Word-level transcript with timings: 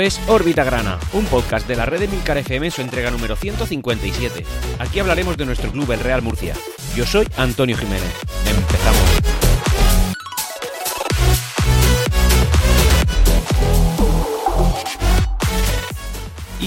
Es 0.00 0.20
Órbita 0.28 0.64
Grana, 0.64 0.98
un 1.12 1.24
podcast 1.24 1.66
de 1.66 1.74
la 1.74 1.84
red 1.84 2.00
de 2.00 2.08
Milcar 2.08 2.38
FM 2.38 2.66
en 2.66 2.72
su 2.72 2.82
entrega 2.82 3.10
número 3.10 3.34
157. 3.34 4.44
Aquí 4.78 5.00
hablaremos 5.00 5.36
de 5.36 5.46
nuestro 5.46 5.72
club, 5.72 5.90
el 5.90 6.00
Real 6.00 6.22
Murcia. 6.22 6.54
Yo 6.94 7.04
soy 7.04 7.26
Antonio 7.36 7.76
Jiménez. 7.76 8.12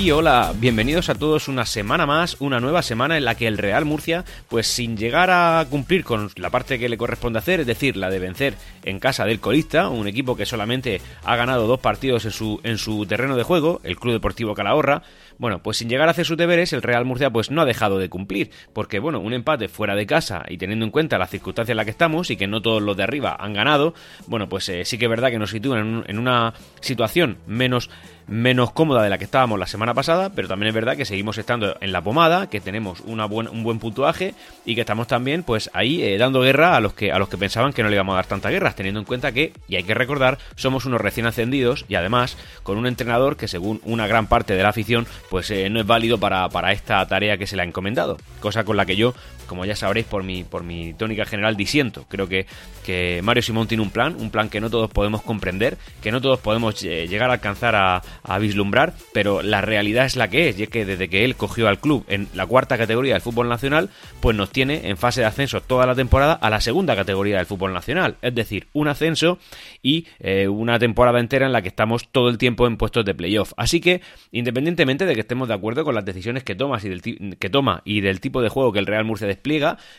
Y 0.01 0.09
hola, 0.09 0.51
bienvenidos 0.57 1.09
a 1.09 1.13
todos 1.13 1.47
una 1.47 1.63
semana 1.63 2.07
más, 2.07 2.37
una 2.39 2.59
nueva 2.59 2.81
semana 2.81 3.17
en 3.17 3.23
la 3.23 3.35
que 3.35 3.45
el 3.45 3.59
Real 3.59 3.85
Murcia, 3.85 4.25
pues 4.49 4.65
sin 4.65 4.97
llegar 4.97 5.29
a 5.29 5.63
cumplir 5.69 6.03
con 6.03 6.31
la 6.37 6.49
parte 6.49 6.79
que 6.79 6.89
le 6.89 6.97
corresponde 6.97 7.37
hacer, 7.37 7.59
es 7.59 7.67
decir, 7.67 7.97
la 7.97 8.09
de 8.09 8.17
vencer 8.17 8.55
en 8.83 8.97
casa 8.97 9.25
del 9.25 9.39
colista, 9.39 9.89
un 9.89 10.07
equipo 10.07 10.35
que 10.35 10.47
solamente 10.47 11.01
ha 11.23 11.35
ganado 11.35 11.67
dos 11.67 11.81
partidos 11.81 12.25
en 12.25 12.31
su, 12.31 12.59
en 12.63 12.79
su 12.79 13.05
terreno 13.05 13.35
de 13.35 13.43
juego, 13.43 13.79
el 13.83 13.95
Club 13.95 14.13
Deportivo 14.13 14.55
Calahorra, 14.55 15.03
bueno, 15.37 15.63
pues 15.63 15.77
sin 15.77 15.89
llegar 15.89 16.07
a 16.07 16.11
hacer 16.11 16.25
sus 16.25 16.37
deberes, 16.37 16.73
el 16.73 16.81
Real 16.81 17.05
Murcia 17.05 17.31
pues 17.31 17.51
no 17.51 17.61
ha 17.61 17.65
dejado 17.65 17.97
de 17.97 18.09
cumplir, 18.09 18.51
porque 18.73 18.99
bueno, 18.99 19.19
un 19.19 19.33
empate 19.33 19.67
fuera 19.67 19.95
de 19.95 20.05
casa 20.05 20.45
y 20.47 20.57
teniendo 20.57 20.85
en 20.85 20.91
cuenta 20.91 21.17
las 21.17 21.29
circunstancias 21.29 21.71
en 21.71 21.77
las 21.77 21.85
que 21.85 21.91
estamos 21.91 22.29
y 22.29 22.37
que 22.37 22.47
no 22.47 22.61
todos 22.61 22.81
los 22.81 22.97
de 22.97 23.03
arriba 23.03 23.37
han 23.39 23.53
ganado, 23.53 23.93
bueno, 24.27 24.49
pues 24.49 24.67
eh, 24.69 24.85
sí 24.85 24.97
que 24.97 25.05
es 25.05 25.09
verdad 25.09 25.29
que 25.29 25.39
nos 25.39 25.51
sitúan 25.51 26.05
en, 26.07 26.19
una 26.19 26.53
situación 26.79 27.37
menos 27.47 27.89
menos 28.27 28.71
cómoda 28.71 29.03
de 29.03 29.09
la 29.09 29.17
que 29.17 29.25
estábamos 29.25 29.59
la 29.59 29.67
semana 29.67 29.93
pasada, 29.93 30.31
pero 30.33 30.47
también 30.47 30.69
es 30.69 30.75
verdad 30.75 30.97
que 30.97 31.05
seguimos 31.05 31.37
estando 31.37 31.77
en 31.81 31.91
la 31.91 32.01
pomada, 32.01 32.49
que 32.49 32.61
tenemos 32.61 33.01
una 33.01 33.25
un 33.25 33.63
buen 33.63 33.79
puntuaje 33.79 34.33
y 34.65 34.75
que 34.75 34.81
estamos 34.81 35.07
también 35.07 35.43
pues 35.43 35.69
ahí 35.73 36.01
eh, 36.01 36.17
dando 36.17 36.41
guerra 36.41 36.75
a 36.75 36.79
los 36.79 36.93
que 36.93 37.11
a 37.11 37.19
los 37.19 37.29
que 37.29 37.37
pensaban 37.37 37.73
que 37.73 37.83
no 37.83 37.89
le 37.89 37.95
íbamos 37.95 38.13
a 38.13 38.17
dar 38.17 38.25
tanta 38.25 38.49
guerra, 38.49 38.73
teniendo 38.73 38.99
en 38.99 39.05
cuenta 39.05 39.31
que 39.31 39.53
y 39.67 39.75
hay 39.75 39.83
que 39.83 39.93
recordar, 39.93 40.37
somos 40.55 40.85
unos 40.85 41.01
recién 41.01 41.25
ascendidos 41.25 41.85
y 41.87 41.95
además 41.95 42.37
con 42.63 42.77
un 42.77 42.87
entrenador 42.87 43.37
que 43.37 43.47
según 43.47 43.81
una 43.83 44.07
gran 44.07 44.27
parte 44.27 44.55
de 44.55 44.63
la 44.63 44.69
afición 44.69 45.07
pues 45.29 45.49
eh, 45.51 45.69
no 45.69 45.79
es 45.79 45.85
válido 45.85 46.17
para, 46.17 46.49
para, 46.49 46.71
esta 46.71 47.05
tarea 47.07 47.37
que 47.37 47.47
se 47.47 47.55
le 47.55 47.61
ha 47.61 47.65
encomendado. 47.65 48.17
Cosa 48.39 48.63
con 48.63 48.77
la 48.77 48.85
que 48.85 48.95
yo, 48.95 49.13
como 49.51 49.65
ya 49.65 49.75
sabréis 49.75 50.05
por 50.05 50.23
mi, 50.23 50.45
por 50.45 50.63
mi 50.63 50.93
tónica 50.93 51.25
general, 51.25 51.57
disiento. 51.57 52.05
Creo 52.07 52.29
que, 52.29 52.45
que 52.85 53.19
Mario 53.21 53.43
Simón 53.43 53.67
tiene 53.67 53.83
un 53.83 53.89
plan, 53.89 54.15
un 54.17 54.29
plan 54.29 54.47
que 54.47 54.61
no 54.61 54.69
todos 54.69 54.89
podemos 54.89 55.23
comprender, 55.23 55.77
que 56.01 56.09
no 56.09 56.21
todos 56.21 56.39
podemos 56.39 56.81
eh, 56.83 57.05
llegar 57.09 57.29
a 57.29 57.33
alcanzar 57.33 57.75
a, 57.75 58.39
vislumbrar, 58.39 58.93
pero 59.11 59.41
la 59.41 59.59
realidad 59.59 60.05
es 60.05 60.15
la 60.15 60.29
que 60.29 60.47
es, 60.47 60.57
y 60.57 60.63
es 60.63 60.69
que 60.69 60.85
desde 60.85 61.09
que 61.09 61.25
él 61.25 61.35
cogió 61.35 61.67
al 61.67 61.79
club 61.79 62.05
en 62.07 62.29
la 62.33 62.45
cuarta 62.45 62.77
categoría 62.77 63.15
del 63.15 63.21
fútbol 63.21 63.49
nacional, 63.49 63.89
pues 64.21 64.37
nos 64.37 64.51
tiene 64.51 64.87
en 64.87 64.95
fase 64.95 65.19
de 65.19 65.27
ascenso 65.27 65.59
toda 65.59 65.85
la 65.85 65.95
temporada 65.95 66.31
a 66.31 66.49
la 66.49 66.61
segunda 66.61 66.95
categoría 66.95 67.35
del 67.35 67.45
fútbol 67.45 67.73
nacional. 67.73 68.15
Es 68.21 68.33
decir, 68.33 68.67
un 68.71 68.87
ascenso 68.87 69.37
y 69.83 70.07
eh, 70.21 70.47
una 70.47 70.79
temporada 70.79 71.19
entera 71.19 71.45
en 71.45 71.51
la 71.51 71.61
que 71.61 71.67
estamos 71.67 72.07
todo 72.07 72.29
el 72.29 72.37
tiempo 72.37 72.67
en 72.67 72.77
puestos 72.77 73.03
de 73.03 73.13
playoff. 73.13 73.51
Así 73.57 73.81
que, 73.81 73.99
independientemente 74.31 75.05
de 75.05 75.13
que 75.13 75.19
estemos 75.19 75.49
de 75.49 75.55
acuerdo 75.55 75.83
con 75.83 75.93
las 75.93 76.05
decisiones 76.05 76.45
que, 76.45 76.55
tomas 76.55 76.85
y 76.85 76.89
del 76.89 77.01
que 77.37 77.49
toma 77.49 77.81
y 77.83 77.99
del 77.99 78.21
tipo 78.21 78.41
de 78.41 78.47
juego 78.47 78.71
que 78.71 78.79
el 78.79 78.85
Real 78.85 79.03
Murcia 79.03 79.27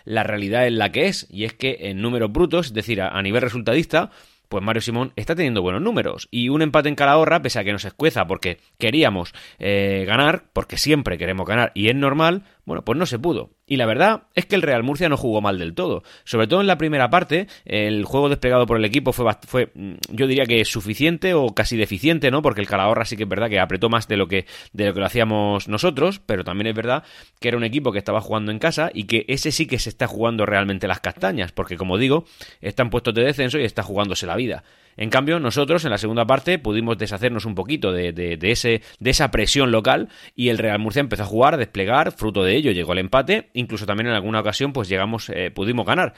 la 0.04 0.22
realidad 0.22 0.66
es 0.66 0.72
la 0.72 0.92
que 0.92 1.06
es, 1.06 1.26
y 1.30 1.44
es 1.44 1.54
que 1.54 1.78
en 1.80 2.00
números 2.00 2.32
brutos, 2.32 2.66
es 2.66 2.74
decir, 2.74 3.02
a, 3.02 3.20
nivel 3.22 3.42
resultadista, 3.42 4.10
pues 4.48 4.62
Mario 4.62 4.82
Simón 4.82 5.12
está 5.16 5.34
teniendo 5.34 5.62
buenos 5.62 5.80
números. 5.80 6.28
Y 6.30 6.48
un 6.48 6.62
empate 6.62 6.88
en 6.88 6.94
Calahorra, 6.94 7.40
pese 7.40 7.58
a 7.58 7.64
que 7.64 7.72
nos 7.72 7.84
escueza 7.84 8.26
porque 8.26 8.58
queríamos 8.78 9.32
eh, 9.58 10.04
ganar, 10.06 10.44
porque 10.52 10.76
siempre 10.76 11.16
queremos 11.16 11.46
ganar 11.46 11.72
y 11.74 11.88
es 11.88 11.94
normal, 11.94 12.42
bueno, 12.64 12.84
pues 12.84 12.96
no 12.96 13.06
se 13.06 13.18
pudo. 13.18 13.50
Y 13.66 13.76
la 13.76 13.86
verdad 13.86 14.24
es 14.34 14.46
que 14.46 14.54
el 14.54 14.62
Real 14.62 14.82
Murcia 14.82 15.08
no 15.08 15.16
jugó 15.16 15.40
mal 15.40 15.58
del 15.58 15.74
todo. 15.74 16.02
Sobre 16.24 16.46
todo 16.46 16.60
en 16.60 16.66
la 16.66 16.78
primera 16.78 17.10
parte, 17.10 17.48
el 17.64 18.04
juego 18.04 18.28
desplegado 18.28 18.66
por 18.66 18.76
el 18.76 18.84
equipo 18.84 19.12
fue, 19.12 19.32
fue 19.46 19.72
mm, 19.74 19.94
yo 20.10 20.26
diría 20.26 20.46
que 20.46 20.64
suficiente 20.64 21.34
o 21.34 21.48
casi 21.48 21.76
deficiente, 21.76 22.30
¿no? 22.30 22.42
Porque 22.42 22.60
el 22.60 22.68
Calahorra 22.68 23.04
sí 23.04 23.16
que 23.16 23.24
es 23.24 23.28
verdad 23.28 23.48
que 23.48 23.58
apretó 23.58 23.88
más 23.88 24.06
de 24.06 24.16
lo 24.16 24.28
que, 24.28 24.46
de 24.72 24.86
lo 24.86 24.94
que 24.94 25.00
lo 25.00 25.06
hacíamos 25.06 25.68
nosotros, 25.68 26.20
pero 26.24 26.44
también 26.44 26.68
es 26.68 26.74
verdad 26.74 27.02
que 27.40 27.48
era 27.48 27.56
un 27.56 27.64
equipo 27.64 27.92
que 27.92 27.98
estaba 27.98 28.20
jugando 28.20 28.52
en 28.52 28.58
casa 28.58 28.90
y 28.94 29.04
que 29.04 29.24
ese 29.28 29.50
sí 29.50 29.66
que 29.66 29.78
se 29.78 29.88
está 29.88 30.06
jugando 30.06 30.46
realmente 30.46 30.86
las 30.86 31.00
castañas, 31.00 31.52
porque 31.52 31.76
como 31.76 31.98
digo, 31.98 32.26
están 32.60 32.90
puestos 32.90 33.14
de 33.14 33.24
descenso 33.24 33.58
y 33.58 33.64
está 33.64 33.82
jugándose 33.82 34.26
la 34.26 34.36
vida. 34.36 34.62
En 34.96 35.10
cambio, 35.10 35.40
nosotros 35.40 35.84
en 35.84 35.90
la 35.90 35.98
segunda 35.98 36.26
parte 36.26 36.58
pudimos 36.58 36.98
deshacernos 36.98 37.44
un 37.44 37.54
poquito 37.54 37.92
de, 37.92 38.12
de, 38.12 38.50
ese, 38.50 38.82
de 38.98 39.10
esa 39.10 39.30
presión 39.30 39.70
local 39.70 40.08
y 40.34 40.48
el 40.48 40.58
Real 40.58 40.78
Murcia 40.78 41.00
empezó 41.00 41.22
a 41.22 41.26
jugar, 41.26 41.54
a 41.54 41.56
desplegar, 41.56 42.12
fruto 42.12 42.42
de 42.44 42.56
ello 42.56 42.72
llegó 42.72 42.92
el 42.92 42.98
empate, 42.98 43.50
incluso 43.54 43.86
también 43.86 44.08
en 44.08 44.14
alguna 44.14 44.40
ocasión 44.40 44.72
pues 44.72 44.88
llegamos, 44.88 45.30
eh, 45.30 45.50
pudimos 45.50 45.86
ganar. 45.86 46.14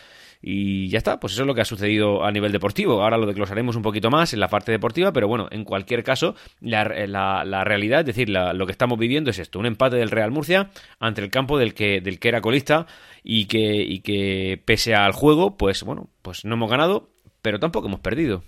Y 0.46 0.88
ya 0.88 0.98
está, 0.98 1.18
pues 1.20 1.32
eso 1.32 1.42
es 1.42 1.46
lo 1.46 1.54
que 1.54 1.62
ha 1.62 1.64
sucedido 1.64 2.22
a 2.22 2.30
nivel 2.30 2.52
deportivo. 2.52 3.02
Ahora 3.02 3.16
lo 3.16 3.24
desglosaremos 3.24 3.76
un 3.76 3.82
poquito 3.82 4.10
más 4.10 4.34
en 4.34 4.40
la 4.40 4.48
parte 4.48 4.72
deportiva, 4.72 5.10
pero 5.10 5.26
bueno, 5.26 5.48
en 5.50 5.64
cualquier 5.64 6.04
caso, 6.04 6.34
la, 6.60 6.84
la, 6.84 7.64
realidad, 7.64 8.00
es 8.00 8.06
decir, 8.06 8.28
lo 8.28 8.66
que 8.66 8.72
estamos 8.72 8.98
viviendo 8.98 9.30
es 9.30 9.38
esto, 9.38 9.58
un 9.58 9.64
empate 9.64 9.96
del 9.96 10.10
Real 10.10 10.30
Murcia 10.30 10.68
ante 11.00 11.22
el 11.22 11.30
campo 11.30 11.58
del 11.58 11.72
que, 11.72 12.02
del 12.02 12.18
que 12.18 12.28
era 12.28 12.42
colista 12.42 12.86
y 13.22 13.46
que, 13.46 13.82
y 13.82 14.00
que 14.00 14.60
pese 14.62 14.94
al 14.94 15.12
juego, 15.12 15.56
pues 15.56 15.82
bueno, 15.82 16.10
pues 16.20 16.44
no 16.44 16.56
hemos 16.56 16.70
ganado, 16.70 17.08
pero 17.40 17.58
tampoco 17.58 17.88
hemos 17.88 18.00
perdido. 18.00 18.42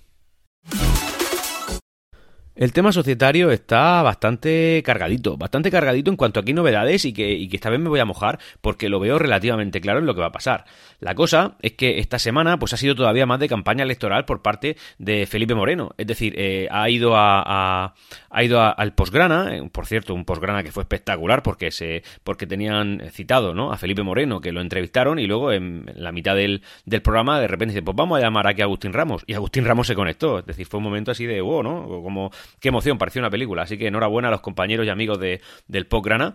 El 2.57 2.73
tema 2.73 2.91
societario 2.91 3.51
está 3.51 4.01
bastante 4.01 4.83
cargadito, 4.83 5.37
bastante 5.37 5.71
cargadito 5.71 6.11
en 6.11 6.17
cuanto 6.17 6.41
a 6.41 6.43
aquí 6.43 6.55
novedades 6.55 7.05
y 7.05 7.13
que, 7.13 7.33
y 7.33 7.49
que, 7.49 7.57
esta 7.57 7.69
vez 7.69 7.79
me 7.79 7.91
voy 7.91 8.01
a 8.01 8.07
mojar 8.07 8.39
porque 8.63 8.89
lo 8.89 8.99
veo 8.99 9.19
relativamente 9.19 9.83
claro 9.83 9.99
en 9.99 10.07
lo 10.07 10.15
que 10.15 10.23
va 10.23 10.29
a 10.29 10.33
pasar. 10.33 10.65
La 10.99 11.15
cosa 11.15 11.59
es 11.61 11.73
que 11.73 11.99
esta 11.99 12.19
semana 12.19 12.59
pues 12.59 12.73
ha 12.73 12.79
sido 12.79 12.95
todavía 12.95 13.27
más 13.27 13.41
de 13.41 13.49
campaña 13.49 13.83
electoral 13.83 14.25
por 14.25 14.41
parte 14.41 14.79
de 14.97 15.27
Felipe 15.27 15.55
Moreno, 15.55 15.91
es 15.99 16.07
decir, 16.07 16.33
eh, 16.39 16.67
ha 16.71 16.89
ido 16.89 17.15
a, 17.15 17.95
ha 18.31 18.43
ido 18.43 18.63
al 18.63 18.95
Posgrana, 18.95 19.55
eh, 19.55 19.69
por 19.71 19.85
cierto, 19.85 20.15
un 20.15 20.25
Posgrana 20.25 20.63
que 20.63 20.73
fue 20.73 20.85
espectacular 20.85 21.43
porque 21.43 21.71
se 21.71 22.05
porque 22.25 22.47
tenían 22.47 23.03
citado, 23.11 23.53
¿no? 23.53 23.71
a 23.71 23.77
Felipe 23.77 24.03
Moreno 24.03 24.41
que 24.41 24.53
lo 24.53 24.63
entrevistaron 24.63 25.19
y 25.19 25.27
luego 25.27 25.53
en, 25.53 25.85
la 25.95 26.11
mitad 26.11 26.35
del, 26.35 26.63
del, 26.87 27.03
programa 27.03 27.39
de 27.39 27.49
repente 27.49 27.75
dice, 27.75 27.83
"Pues 27.83 27.95
vamos 27.95 28.19
a 28.19 28.23
llamar 28.23 28.47
aquí 28.47 28.63
a 28.63 28.65
Agustín 28.65 28.95
Ramos" 28.95 29.25
y 29.27 29.35
Agustín 29.35 29.67
Ramos 29.67 29.87
se 29.87 29.95
conectó, 29.95 30.39
es 30.39 30.47
decir, 30.47 30.67
fue 30.67 30.79
un 30.79 30.85
momento 30.85 31.11
así 31.11 31.27
de, 31.27 31.43
"Wow", 31.43 31.63
¿no? 31.63 31.87
Como 32.03 32.31
qué 32.61 32.69
emoción, 32.69 32.99
pareció 32.99 33.21
una 33.21 33.31
película. 33.31 33.63
Así 33.63 33.79
que 33.79 33.87
enhorabuena 33.87 34.29
a 34.29 34.31
los 34.31 34.41
compañeros 34.41 34.87
y 34.87 34.91
amigos 34.91 35.19
de, 35.19 35.41
del 35.69 35.87
Postgrana. 35.87 36.35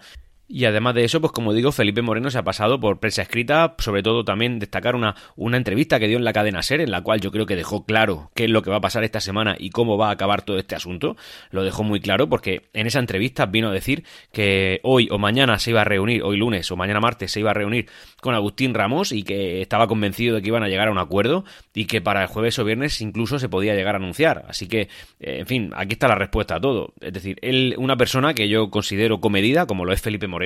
Y 0.53 0.65
además 0.65 0.95
de 0.95 1.05
eso, 1.05 1.21
pues 1.21 1.31
como 1.31 1.53
digo, 1.53 1.71
Felipe 1.71 2.01
Moreno 2.01 2.29
se 2.29 2.37
ha 2.37 2.43
pasado 2.43 2.77
por 2.77 2.99
prensa 2.99 3.21
escrita, 3.21 3.73
sobre 3.77 4.03
todo 4.03 4.25
también 4.25 4.59
destacar 4.59 4.97
una, 4.97 5.15
una 5.37 5.55
entrevista 5.55 5.97
que 5.97 6.09
dio 6.09 6.17
en 6.17 6.25
la 6.25 6.33
cadena 6.33 6.61
SER, 6.61 6.81
en 6.81 6.91
la 6.91 7.01
cual 7.01 7.21
yo 7.21 7.31
creo 7.31 7.45
que 7.45 7.55
dejó 7.55 7.85
claro 7.85 8.31
qué 8.35 8.43
es 8.43 8.49
lo 8.49 8.61
que 8.61 8.69
va 8.69 8.75
a 8.75 8.81
pasar 8.81 9.05
esta 9.05 9.21
semana 9.21 9.55
y 9.57 9.69
cómo 9.69 9.97
va 9.97 10.09
a 10.09 10.11
acabar 10.11 10.41
todo 10.41 10.59
este 10.59 10.75
asunto. 10.75 11.15
Lo 11.51 11.63
dejó 11.63 11.83
muy 11.83 12.01
claro 12.01 12.27
porque 12.27 12.63
en 12.73 12.85
esa 12.85 12.99
entrevista 12.99 13.45
vino 13.45 13.69
a 13.69 13.71
decir 13.71 14.03
que 14.33 14.81
hoy 14.83 15.07
o 15.09 15.17
mañana 15.17 15.57
se 15.57 15.69
iba 15.69 15.81
a 15.81 15.85
reunir, 15.85 16.21
hoy 16.21 16.35
lunes 16.35 16.69
o 16.69 16.75
mañana 16.75 16.99
martes 16.99 17.31
se 17.31 17.39
iba 17.39 17.51
a 17.51 17.53
reunir 17.53 17.87
con 18.19 18.35
Agustín 18.35 18.73
Ramos 18.73 19.13
y 19.13 19.23
que 19.23 19.61
estaba 19.61 19.87
convencido 19.87 20.35
de 20.35 20.41
que 20.41 20.49
iban 20.49 20.63
a 20.63 20.67
llegar 20.67 20.89
a 20.89 20.91
un 20.91 20.97
acuerdo 20.97 21.45
y 21.73 21.85
que 21.85 22.01
para 22.01 22.23
el 22.23 22.27
jueves 22.27 22.59
o 22.59 22.65
viernes 22.65 22.99
incluso 22.99 23.39
se 23.39 23.47
podía 23.47 23.73
llegar 23.73 23.95
a 23.95 23.99
anunciar. 23.99 24.43
Así 24.49 24.67
que, 24.67 24.89
eh, 25.21 25.39
en 25.39 25.47
fin, 25.47 25.71
aquí 25.77 25.93
está 25.93 26.09
la 26.09 26.15
respuesta 26.15 26.55
a 26.55 26.59
todo. 26.59 26.93
Es 26.99 27.13
decir, 27.13 27.37
él, 27.41 27.73
una 27.77 27.95
persona 27.95 28.33
que 28.33 28.49
yo 28.49 28.69
considero 28.69 29.21
comedida, 29.21 29.65
como 29.65 29.85
lo 29.85 29.93
es 29.93 30.01
Felipe 30.01 30.27
Moreno, 30.27 30.40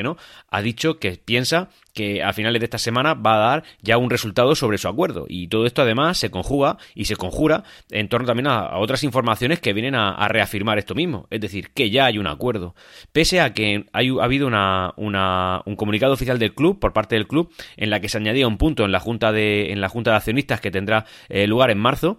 ha 0.50 0.62
dicho 0.62 1.00
que 1.00 1.12
piensa 1.24 1.70
que 1.94 2.22
a 2.22 2.34
finales 2.34 2.60
de 2.60 2.66
esta 2.66 2.78
semana 2.78 3.14
va 3.14 3.36
a 3.36 3.50
dar 3.50 3.64
ya 3.82 3.98
un 3.98 4.10
resultado 4.10 4.54
sobre 4.54 4.78
su 4.78 4.88
acuerdo. 4.88 5.26
Y 5.30 5.48
todo 5.48 5.66
esto 5.66 5.82
además 5.82 6.18
se 6.18 6.30
conjuga 6.30 6.78
y 6.94 7.06
se 7.06 7.16
conjura 7.16 7.64
en 7.90 8.10
torno 8.10 8.28
también 8.28 8.48
a, 8.48 8.78
otras 8.78 9.04
informaciones 9.04 9.60
que 9.60 9.74
vienen 9.74 9.96
a, 9.96 10.28
reafirmar 10.28 10.78
esto 10.78 10.94
mismo. 10.94 11.28
Es 11.30 11.40
decir, 11.40 11.70
que 11.74 11.90
ya 11.90 12.06
hay 12.06 12.18
un 12.18 12.28
acuerdo. 12.28 12.76
Pese 13.12 13.40
a 13.40 13.54
que 13.54 13.86
ha 13.94 14.00
habido 14.24 14.48
una, 14.48 14.94
un 14.98 15.76
comunicado 15.76 16.14
oficial 16.14 16.38
del 16.38 16.54
club, 16.54 16.80
por 16.80 16.94
parte 16.94 17.16
del 17.16 17.28
club, 17.28 17.52
en 17.78 17.90
la 17.90 18.02
que 18.02 18.10
se 18.10 18.18
añadía 18.18 18.48
un 18.48 18.58
punto 18.58 18.84
en 18.84 18.92
la 18.92 19.00
junta 19.00 19.32
de, 19.32 19.72
en 19.72 19.80
la 19.80 19.90
junta 19.90 20.12
de 20.12 20.18
accionistas 20.18 20.60
que 20.60 20.72
tendrá 20.72 21.06
eh, 21.30 21.48
lugar 21.48 21.72
en 21.72 21.80
marzo 21.80 22.18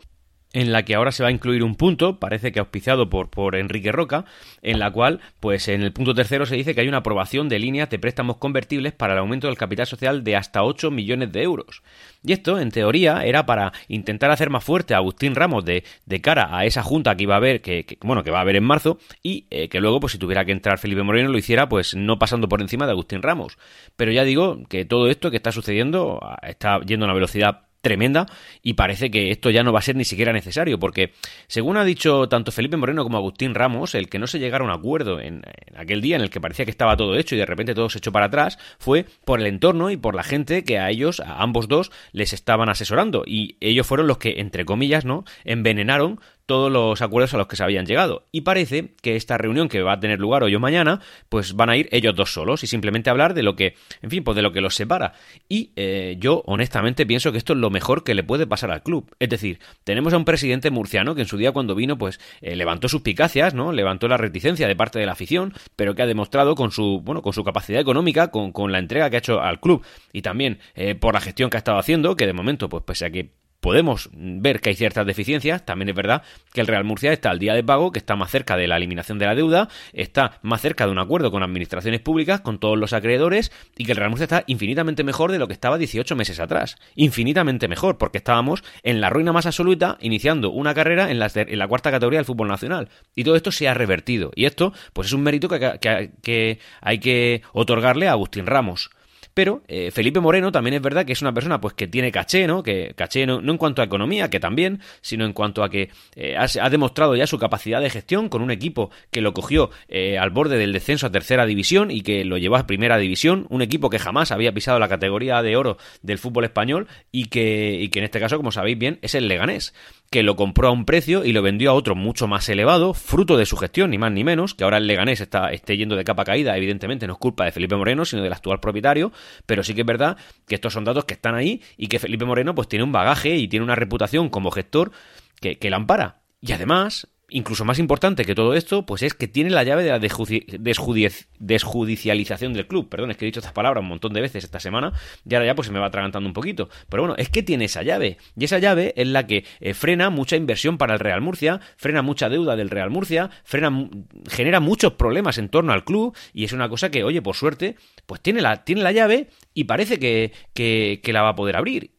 en 0.56 0.72
la 0.72 0.84
que 0.84 0.94
ahora 0.94 1.12
se 1.12 1.22
va 1.22 1.28
a 1.28 1.32
incluir 1.32 1.62
un 1.62 1.74
punto, 1.74 2.18
parece 2.18 2.50
que 2.50 2.60
auspiciado 2.60 3.10
por, 3.10 3.28
por 3.28 3.56
Enrique 3.56 3.92
Roca, 3.92 4.24
en 4.62 4.78
la 4.78 4.90
cual, 4.90 5.20
pues 5.38 5.68
en 5.68 5.82
el 5.82 5.92
punto 5.92 6.14
tercero 6.14 6.46
se 6.46 6.56
dice 6.56 6.74
que 6.74 6.80
hay 6.80 6.88
una 6.88 6.98
aprobación 6.98 7.50
de 7.50 7.58
líneas 7.58 7.90
de 7.90 7.98
préstamos 7.98 8.38
convertibles 8.38 8.94
para 8.94 9.12
el 9.12 9.18
aumento 9.18 9.48
del 9.48 9.58
capital 9.58 9.86
social 9.86 10.24
de 10.24 10.34
hasta 10.34 10.64
8 10.64 10.90
millones 10.90 11.30
de 11.30 11.42
euros. 11.42 11.82
Y 12.24 12.32
esto, 12.32 12.58
en 12.58 12.70
teoría, 12.70 13.22
era 13.26 13.44
para 13.44 13.74
intentar 13.88 14.30
hacer 14.30 14.48
más 14.48 14.64
fuerte 14.64 14.94
a 14.94 14.96
Agustín 14.96 15.34
Ramos 15.34 15.62
de, 15.66 15.84
de 16.06 16.20
cara 16.22 16.56
a 16.56 16.64
esa 16.64 16.82
junta 16.82 17.14
que 17.16 17.24
iba 17.24 17.34
a 17.34 17.36
haber, 17.36 17.60
que, 17.60 17.98
bueno, 18.00 18.24
que 18.24 18.30
va 18.30 18.38
a 18.38 18.40
haber 18.40 18.56
en 18.56 18.64
marzo, 18.64 18.98
y 19.22 19.46
eh, 19.50 19.68
que 19.68 19.80
luego, 19.80 20.00
pues 20.00 20.14
si 20.14 20.18
tuviera 20.18 20.46
que 20.46 20.52
entrar 20.52 20.78
Felipe 20.78 21.02
Moreno, 21.02 21.28
lo 21.28 21.36
hiciera, 21.36 21.68
pues 21.68 21.94
no 21.94 22.18
pasando 22.18 22.48
por 22.48 22.62
encima 22.62 22.86
de 22.86 22.92
Agustín 22.92 23.20
Ramos. 23.20 23.58
Pero 23.94 24.10
ya 24.10 24.24
digo 24.24 24.62
que 24.70 24.86
todo 24.86 25.10
esto 25.10 25.30
que 25.30 25.36
está 25.36 25.52
sucediendo 25.52 26.18
ah, 26.22 26.38
está 26.42 26.80
yendo 26.80 27.04
a 27.04 27.08
una 27.08 27.14
velocidad 27.14 27.65
tremenda 27.86 28.26
y 28.62 28.74
parece 28.74 29.12
que 29.12 29.30
esto 29.30 29.50
ya 29.50 29.62
no 29.62 29.72
va 29.72 29.78
a 29.78 29.82
ser 29.82 29.94
ni 29.94 30.04
siquiera 30.04 30.32
necesario 30.32 30.80
porque 30.80 31.12
según 31.46 31.76
ha 31.76 31.84
dicho 31.84 32.28
tanto 32.28 32.50
Felipe 32.50 32.76
Moreno 32.76 33.04
como 33.04 33.16
Agustín 33.16 33.54
Ramos 33.54 33.94
el 33.94 34.08
que 34.08 34.18
no 34.18 34.26
se 34.26 34.40
llegara 34.40 34.64
a 34.64 34.66
un 34.66 34.72
acuerdo 34.72 35.20
en, 35.20 35.42
aquel 35.76 36.00
día 36.00 36.16
en 36.16 36.22
el 36.22 36.30
que 36.30 36.40
parecía 36.40 36.64
que 36.64 36.72
estaba 36.72 36.96
todo 36.96 37.14
hecho 37.16 37.36
y 37.36 37.38
de 37.38 37.46
repente 37.46 37.74
todo 37.74 37.88
se 37.88 37.98
echó 37.98 38.10
para 38.10 38.26
atrás 38.26 38.58
fue 38.80 39.06
por 39.24 39.40
el 39.40 39.46
entorno 39.46 39.90
y 39.90 39.96
por 39.96 40.16
la 40.16 40.24
gente 40.24 40.64
que 40.64 40.80
a 40.80 40.90
ellos 40.90 41.20
a 41.20 41.42
ambos 41.42 41.68
dos 41.68 41.92
les 42.12 42.32
estaban 42.32 42.68
asesorando. 42.68 43.22
Y 43.26 43.56
ellos 43.60 43.86
fueron 43.86 44.06
los 44.06 44.18
que 44.18 44.40
entre 44.40 44.64
comillas 44.64 45.04
no 45.04 45.24
envenenaron 45.44 46.20
todos 46.46 46.70
los 46.70 47.02
acuerdos 47.02 47.34
a 47.34 47.38
los 47.38 47.48
que 47.48 47.56
se 47.56 47.64
habían 47.64 47.86
llegado. 47.86 48.26
Y 48.32 48.42
parece 48.42 48.94
que 49.02 49.16
esta 49.16 49.36
reunión 49.36 49.68
que 49.68 49.82
va 49.82 49.92
a 49.92 50.00
tener 50.00 50.20
lugar 50.20 50.44
hoy 50.44 50.54
o 50.54 50.60
mañana, 50.60 51.00
pues 51.28 51.54
van 51.54 51.70
a 51.70 51.76
ir 51.76 51.88
ellos 51.92 52.14
dos 52.14 52.32
solos 52.32 52.62
y 52.62 52.66
simplemente 52.68 53.10
hablar 53.10 53.34
de 53.34 53.42
lo 53.42 53.56
que, 53.56 53.74
en 54.00 54.10
fin, 54.10 54.24
pues 54.24 54.36
de 54.36 54.42
lo 54.42 54.52
que 54.52 54.60
los 54.60 54.74
separa. 54.74 55.12
Y 55.48 55.72
eh, 55.76 56.16
yo 56.18 56.42
honestamente 56.46 57.04
pienso 57.04 57.32
que 57.32 57.38
esto 57.38 57.52
es 57.52 57.58
lo 57.58 57.70
mejor 57.70 58.04
que 58.04 58.14
le 58.14 58.22
puede 58.22 58.46
pasar 58.46 58.70
al 58.70 58.82
club. 58.82 59.14
Es 59.18 59.28
decir, 59.28 59.58
tenemos 59.84 60.12
a 60.12 60.16
un 60.16 60.24
presidente 60.24 60.70
murciano 60.70 61.14
que 61.14 61.22
en 61.22 61.28
su 61.28 61.36
día 61.36 61.52
cuando 61.52 61.74
vino, 61.74 61.98
pues 61.98 62.20
eh, 62.40 62.54
levantó 62.54 62.88
suspicacias, 62.88 63.54
¿no? 63.54 63.72
Levantó 63.72 64.08
la 64.08 64.16
reticencia 64.16 64.68
de 64.68 64.76
parte 64.76 64.98
de 64.98 65.06
la 65.06 65.12
afición, 65.12 65.52
pero 65.74 65.94
que 65.94 66.02
ha 66.02 66.06
demostrado 66.06 66.54
con 66.54 66.70
su, 66.70 67.00
bueno, 67.02 67.22
con 67.22 67.32
su 67.32 67.42
capacidad 67.42 67.80
económica, 67.80 68.30
con, 68.30 68.52
con 68.52 68.70
la 68.70 68.78
entrega 68.78 69.10
que 69.10 69.16
ha 69.16 69.18
hecho 69.18 69.40
al 69.40 69.60
club 69.60 69.84
y 70.12 70.22
también 70.22 70.60
eh, 70.74 70.94
por 70.94 71.14
la 71.14 71.20
gestión 71.20 71.50
que 71.50 71.56
ha 71.56 71.58
estado 71.58 71.78
haciendo, 71.78 72.16
que 72.16 72.26
de 72.26 72.32
momento, 72.32 72.68
pues 72.68 72.84
pese 72.84 73.06
a 73.06 73.10
que 73.10 73.30
podemos 73.60 74.10
ver 74.12 74.60
que 74.60 74.70
hay 74.70 74.76
ciertas 74.76 75.06
deficiencias, 75.06 75.64
también 75.64 75.88
es 75.88 75.94
verdad 75.94 76.22
que 76.52 76.60
el 76.60 76.66
Real 76.66 76.84
Murcia 76.84 77.12
está 77.12 77.30
al 77.30 77.38
día 77.38 77.54
de 77.54 77.64
pago, 77.64 77.92
que 77.92 77.98
está 77.98 78.16
más 78.16 78.30
cerca 78.30 78.56
de 78.56 78.66
la 78.66 78.76
eliminación 78.76 79.18
de 79.18 79.26
la 79.26 79.34
deuda, 79.34 79.68
está 79.92 80.38
más 80.42 80.60
cerca 80.60 80.86
de 80.86 80.92
un 80.92 80.98
acuerdo 80.98 81.30
con 81.30 81.42
administraciones 81.42 82.00
públicas, 82.00 82.40
con 82.40 82.58
todos 82.58 82.78
los 82.78 82.92
acreedores, 82.92 83.52
y 83.76 83.84
que 83.84 83.92
el 83.92 83.98
Real 83.98 84.10
Murcia 84.10 84.24
está 84.24 84.44
infinitamente 84.46 85.04
mejor 85.04 85.32
de 85.32 85.38
lo 85.38 85.46
que 85.46 85.52
estaba 85.52 85.78
18 85.78 86.16
meses 86.16 86.40
atrás. 86.40 86.76
Infinitamente 86.94 87.68
mejor, 87.68 87.98
porque 87.98 88.18
estábamos 88.18 88.62
en 88.82 89.00
la 89.00 89.10
ruina 89.10 89.32
más 89.32 89.46
absoluta, 89.46 89.98
iniciando 90.00 90.50
una 90.50 90.74
carrera 90.74 91.10
en 91.10 91.18
la, 91.18 91.68
cuarta 91.68 91.90
categoría 91.90 92.18
del 92.18 92.26
fútbol 92.26 92.48
nacional. 92.48 92.88
Y 93.14 93.24
todo 93.24 93.36
esto 93.36 93.52
se 93.52 93.68
ha 93.68 93.74
revertido. 93.74 94.30
Y 94.34 94.44
esto, 94.44 94.72
pues 94.92 95.08
es 95.08 95.12
un 95.12 95.22
mérito 95.22 95.48
que 95.48 96.58
hay 96.80 96.98
que 96.98 97.42
otorgarle 97.52 98.08
a 98.08 98.12
Agustín 98.12 98.46
Ramos. 98.46 98.90
Pero 99.36 99.62
eh, 99.68 99.90
Felipe 99.90 100.18
Moreno 100.18 100.50
también 100.50 100.72
es 100.72 100.80
verdad 100.80 101.04
que 101.04 101.12
es 101.12 101.20
una 101.20 101.34
persona 101.34 101.60
pues 101.60 101.74
que 101.74 101.86
tiene 101.86 102.10
caché, 102.10 102.46
¿no? 102.46 102.62
Que 102.62 102.94
caché 102.96 103.26
no, 103.26 103.38
en 103.38 103.58
cuanto 103.58 103.82
a 103.82 103.84
economía, 103.84 104.30
que 104.30 104.40
también, 104.40 104.80
sino 105.02 105.26
en 105.26 105.34
cuanto 105.34 105.62
a 105.62 105.68
que 105.68 105.90
eh, 106.14 106.38
ha, 106.38 106.70
demostrado 106.70 107.14
ya 107.16 107.26
su 107.26 107.38
capacidad 107.38 107.82
de 107.82 107.90
gestión 107.90 108.30
con 108.30 108.40
un 108.40 108.50
equipo 108.50 108.90
que 109.10 109.20
lo 109.20 109.34
cogió 109.34 109.68
eh, 109.88 110.16
al 110.16 110.30
borde 110.30 110.56
del 110.56 110.72
descenso 110.72 111.06
a 111.06 111.12
tercera 111.12 111.44
división 111.44 111.90
y 111.90 112.00
que 112.00 112.24
lo 112.24 112.38
llevó 112.38 112.56
a 112.56 112.66
primera 112.66 112.96
división, 112.96 113.46
un 113.50 113.60
equipo 113.60 113.90
que 113.90 113.98
jamás 113.98 114.32
había 114.32 114.54
pisado 114.54 114.78
la 114.78 114.88
categoría 114.88 115.42
de 115.42 115.54
oro 115.54 115.76
del 116.00 116.16
fútbol 116.16 116.44
español 116.44 116.88
y 117.12 117.26
que, 117.26 117.76
y 117.78 117.90
que 117.90 117.98
en 117.98 118.06
este 118.06 118.20
caso, 118.20 118.38
como 118.38 118.52
sabéis 118.52 118.78
bien, 118.78 118.98
es 119.02 119.14
el 119.14 119.28
Leganés 119.28 119.74
que 120.10 120.22
lo 120.22 120.36
compró 120.36 120.68
a 120.68 120.70
un 120.70 120.84
precio 120.84 121.24
y 121.24 121.32
lo 121.32 121.42
vendió 121.42 121.70
a 121.70 121.74
otro 121.74 121.94
mucho 121.94 122.26
más 122.26 122.48
elevado, 122.48 122.94
fruto 122.94 123.36
de 123.36 123.46
su 123.46 123.56
gestión, 123.56 123.90
ni 123.90 123.98
más 123.98 124.12
ni 124.12 124.24
menos, 124.24 124.54
que 124.54 124.64
ahora 124.64 124.78
el 124.78 124.86
Leganés 124.86 125.20
está, 125.20 125.52
esté 125.52 125.76
yendo 125.76 125.96
de 125.96 126.04
capa 126.04 126.24
caída, 126.24 126.56
evidentemente 126.56 127.06
no 127.06 127.14
es 127.14 127.18
culpa 127.18 127.44
de 127.44 127.52
Felipe 127.52 127.76
Moreno, 127.76 128.04
sino 128.04 128.22
del 128.22 128.32
actual 128.32 128.60
propietario, 128.60 129.12
pero 129.46 129.62
sí 129.62 129.74
que 129.74 129.80
es 129.80 129.86
verdad 129.86 130.16
que 130.46 130.54
estos 130.54 130.72
son 130.72 130.84
datos 130.84 131.04
que 131.04 131.14
están 131.14 131.34
ahí 131.34 131.62
y 131.76 131.88
que 131.88 131.98
Felipe 131.98 132.24
Moreno 132.24 132.54
pues 132.54 132.68
tiene 132.68 132.84
un 132.84 132.92
bagaje 132.92 133.36
y 133.36 133.48
tiene 133.48 133.64
una 133.64 133.74
reputación 133.74 134.28
como 134.28 134.50
gestor 134.50 134.92
que, 135.40 135.58
que 135.58 135.70
la 135.70 135.76
ampara. 135.76 136.20
Y 136.40 136.52
además, 136.52 137.08
incluso 137.28 137.64
más 137.64 137.78
importante 137.78 138.24
que 138.24 138.34
todo 138.34 138.54
esto, 138.54 138.86
pues 138.86 139.02
es 139.02 139.14
que 139.14 139.28
tiene 139.28 139.50
la 139.50 139.64
llave 139.64 139.82
de 139.82 139.90
la 139.90 139.98
desjudicialización 139.98 142.52
del 142.52 142.66
club. 142.66 142.88
Perdón, 142.88 143.10
es 143.10 143.16
que 143.16 143.24
he 143.24 143.26
dicho 143.26 143.40
estas 143.40 143.52
palabras 143.52 143.82
un 143.82 143.88
montón 143.88 144.12
de 144.12 144.20
veces 144.20 144.44
esta 144.44 144.60
semana 144.60 144.92
y 145.28 145.34
ahora 145.34 145.46
ya 145.46 145.54
pues 145.54 145.66
se 145.66 145.72
me 145.72 145.78
va 145.78 145.86
atragantando 145.86 146.28
un 146.28 146.32
poquito. 146.32 146.68
Pero 146.88 147.02
bueno, 147.02 147.14
es 147.18 147.28
que 147.28 147.42
tiene 147.42 147.64
esa 147.64 147.82
llave. 147.82 148.18
Y 148.36 148.44
esa 148.44 148.58
llave 148.58 148.94
es 148.96 149.08
la 149.08 149.26
que 149.26 149.44
eh, 149.60 149.74
frena 149.74 150.10
mucha 150.10 150.36
inversión 150.36 150.78
para 150.78 150.94
el 150.94 151.00
Real 151.00 151.20
Murcia, 151.20 151.60
frena 151.76 152.02
mucha 152.02 152.28
deuda 152.28 152.56
del 152.56 152.70
Real 152.70 152.90
Murcia, 152.90 153.30
frena, 153.44 153.88
genera 154.28 154.60
muchos 154.60 154.92
problemas 154.92 155.38
en 155.38 155.48
torno 155.48 155.72
al 155.72 155.84
club 155.84 156.16
y 156.32 156.44
es 156.44 156.52
una 156.52 156.68
cosa 156.68 156.90
que, 156.90 157.04
oye, 157.04 157.22
por 157.22 157.34
suerte, 157.34 157.76
pues 158.06 158.20
tiene 158.20 158.40
la, 158.40 158.64
tiene 158.64 158.82
la 158.82 158.92
llave 158.92 159.28
y 159.52 159.64
parece 159.64 159.98
que, 159.98 160.32
que, 160.54 161.00
que 161.02 161.12
la 161.12 161.22
va 161.22 161.30
a 161.30 161.36
poder 161.36 161.56
abrir. 161.56 161.95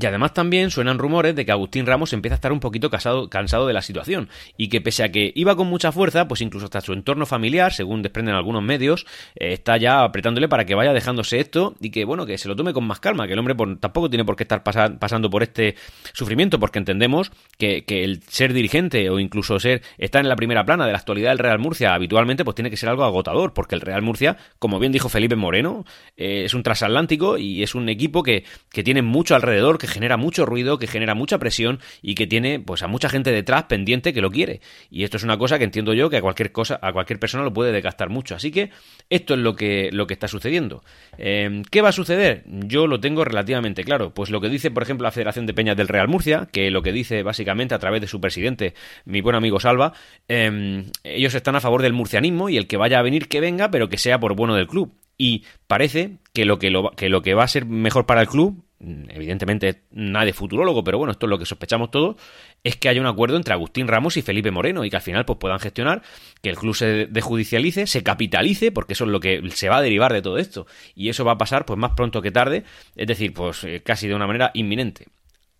Y 0.00 0.06
además 0.06 0.32
también 0.32 0.70
suenan 0.70 0.98
rumores 0.98 1.34
de 1.36 1.44
que 1.44 1.52
Agustín 1.52 1.84
Ramos 1.86 2.12
empieza 2.14 2.34
a 2.34 2.36
estar 2.36 2.52
un 2.52 2.60
poquito 2.60 2.88
cansado 2.90 3.66
de 3.66 3.72
la 3.72 3.82
situación 3.82 4.28
y 4.56 4.68
que 4.68 4.80
pese 4.80 5.04
a 5.04 5.12
que 5.12 5.32
iba 5.34 5.54
con 5.54 5.66
mucha 5.66 5.92
fuerza, 5.92 6.28
pues 6.28 6.40
incluso 6.40 6.64
hasta 6.66 6.80
su 6.80 6.94
entorno 6.94 7.26
familiar, 7.26 7.72
según 7.72 8.00
desprenden 8.00 8.34
algunos 8.34 8.62
medios, 8.62 9.06
eh, 9.34 9.52
está 9.52 9.76
ya 9.76 10.02
apretándole 10.02 10.48
para 10.48 10.64
que 10.64 10.74
vaya 10.74 10.94
dejándose 10.94 11.40
esto 11.40 11.74
y 11.80 11.90
que 11.90 12.06
bueno, 12.06 12.24
que 12.24 12.38
se 12.38 12.48
lo 12.48 12.56
tome 12.56 12.72
con 12.72 12.84
más 12.84 13.00
calma, 13.00 13.26
que 13.26 13.34
el 13.34 13.38
hombre 13.38 13.54
tampoco 13.80 14.08
tiene 14.08 14.24
por 14.24 14.36
qué 14.36 14.44
estar 14.44 14.62
pasando 14.62 15.28
por 15.28 15.42
este 15.42 15.76
sufrimiento, 16.14 16.58
porque 16.58 16.78
entendemos 16.78 17.30
que, 17.58 17.84
el 17.86 18.22
ser 18.22 18.54
dirigente 18.54 19.10
o 19.10 19.20
incluso 19.20 19.60
ser 19.60 19.82
estar 19.98 20.22
en 20.22 20.28
la 20.28 20.36
primera 20.36 20.64
plana 20.64 20.86
de 20.86 20.92
la 20.92 20.98
actualidad 20.98 21.30
del 21.30 21.38
Real 21.38 21.58
Murcia 21.58 21.94
habitualmente 21.94 22.44
pues 22.44 22.54
tiene 22.54 22.70
que 22.70 22.76
ser 22.78 22.88
algo 22.88 23.04
agotador, 23.04 23.52
porque 23.52 23.74
el 23.74 23.82
Real 23.82 24.00
Murcia, 24.00 24.38
como 24.58 24.78
bien 24.78 24.92
dijo 24.92 25.10
Felipe 25.10 25.36
Moreno, 25.36 25.84
eh, 26.16 26.44
es 26.46 26.54
un 26.54 26.62
transatlántico 26.62 27.36
y 27.36 27.62
es 27.62 27.74
un 27.74 27.90
equipo 27.90 28.22
que, 28.22 28.44
que 28.70 28.82
tiene 28.82 29.02
mucho 29.02 29.34
alrededor 29.34 29.78
que 29.82 29.88
genera 29.88 30.16
mucho 30.16 30.46
ruido, 30.46 30.78
que 30.78 30.86
genera 30.86 31.16
mucha 31.16 31.38
presión 31.38 31.80
y 32.02 32.14
que 32.14 32.28
tiene 32.28 32.60
pues 32.60 32.84
a 32.84 32.86
mucha 32.86 33.08
gente 33.08 33.32
detrás 33.32 33.64
pendiente 33.64 34.12
que 34.12 34.20
lo 34.20 34.30
quiere. 34.30 34.60
Y 34.90 35.02
esto 35.02 35.16
es 35.16 35.24
una 35.24 35.36
cosa 35.38 35.58
que 35.58 35.64
entiendo 35.64 35.92
yo 35.92 36.08
que 36.08 36.18
a 36.18 36.20
cualquier 36.20 36.52
cosa, 36.52 36.78
a 36.80 36.92
cualquier 36.92 37.18
persona 37.18 37.42
lo 37.42 37.52
puede 37.52 37.72
desgastar 37.72 38.08
mucho. 38.08 38.36
Así 38.36 38.52
que 38.52 38.70
esto 39.10 39.34
es 39.34 39.40
lo 39.40 39.56
que, 39.56 39.90
lo 39.90 40.06
que 40.06 40.14
está 40.14 40.28
sucediendo. 40.28 40.84
Em, 41.18 41.64
¿Qué 41.64 41.82
va 41.82 41.88
a 41.88 41.92
suceder? 41.92 42.44
Yo 42.46 42.86
lo 42.86 43.00
tengo 43.00 43.24
relativamente 43.24 43.82
claro. 43.82 44.14
Pues 44.14 44.30
lo 44.30 44.40
que 44.40 44.48
dice, 44.48 44.70
por 44.70 44.84
ejemplo, 44.84 45.02
la 45.04 45.10
Federación 45.10 45.46
de 45.46 45.54
Peñas 45.54 45.76
del 45.76 45.88
Real 45.88 46.06
Murcia, 46.06 46.48
que 46.52 46.70
lo 46.70 46.82
que 46.82 46.92
dice 46.92 47.24
básicamente 47.24 47.74
a 47.74 47.80
través 47.80 48.00
de 48.00 48.06
su 48.06 48.20
presidente, 48.20 48.74
mi 49.04 49.20
buen 49.20 49.34
amigo 49.34 49.58
Salva, 49.58 49.94
em, 50.28 50.84
ellos 51.02 51.34
están 51.34 51.56
a 51.56 51.60
favor 51.60 51.82
del 51.82 51.92
murcianismo 51.92 52.48
y 52.50 52.56
el 52.56 52.68
que 52.68 52.76
vaya 52.76 53.00
a 53.00 53.02
venir 53.02 53.26
que 53.26 53.40
venga, 53.40 53.72
pero 53.72 53.88
que 53.88 53.98
sea 53.98 54.20
por 54.20 54.36
bueno 54.36 54.54
del 54.54 54.68
club. 54.68 54.94
Y 55.18 55.44
parece 55.66 56.18
que 56.32 56.44
lo 56.44 56.58
que, 56.58 56.70
lo, 56.70 56.90
que, 56.92 57.08
lo 57.08 57.22
que 57.22 57.34
va 57.34 57.44
a 57.44 57.48
ser 57.48 57.66
mejor 57.66 58.06
para 58.06 58.20
el 58.22 58.28
club 58.28 58.64
evidentemente 59.08 59.82
nadie 59.92 60.32
futurólogo, 60.32 60.82
pero 60.82 60.98
bueno, 60.98 61.12
esto 61.12 61.26
es 61.26 61.30
lo 61.30 61.38
que 61.38 61.46
sospechamos 61.46 61.90
todos, 61.90 62.16
es 62.64 62.76
que 62.76 62.88
haya 62.88 63.00
un 63.00 63.06
acuerdo 63.06 63.36
entre 63.36 63.54
Agustín 63.54 63.86
Ramos 63.86 64.16
y 64.16 64.22
Felipe 64.22 64.50
Moreno 64.50 64.84
y 64.84 64.90
que 64.90 64.96
al 64.96 65.02
final 65.02 65.24
pues 65.24 65.38
puedan 65.38 65.60
gestionar 65.60 66.02
que 66.40 66.50
el 66.50 66.56
club 66.56 66.74
se 66.74 67.06
dejudicialice, 67.06 67.86
se 67.86 68.02
capitalice, 68.02 68.72
porque 68.72 68.94
eso 68.94 69.04
es 69.04 69.10
lo 69.10 69.20
que 69.20 69.42
se 69.54 69.68
va 69.68 69.78
a 69.78 69.82
derivar 69.82 70.12
de 70.12 70.22
todo 70.22 70.38
esto 70.38 70.66
y 70.94 71.08
eso 71.08 71.24
va 71.24 71.32
a 71.32 71.38
pasar 71.38 71.64
pues 71.64 71.78
más 71.78 71.92
pronto 71.92 72.22
que 72.22 72.32
tarde, 72.32 72.64
es 72.96 73.06
decir, 73.06 73.32
pues 73.32 73.62
eh, 73.64 73.82
casi 73.84 74.08
de 74.08 74.14
una 74.14 74.26
manera 74.26 74.50
inminente. 74.54 75.06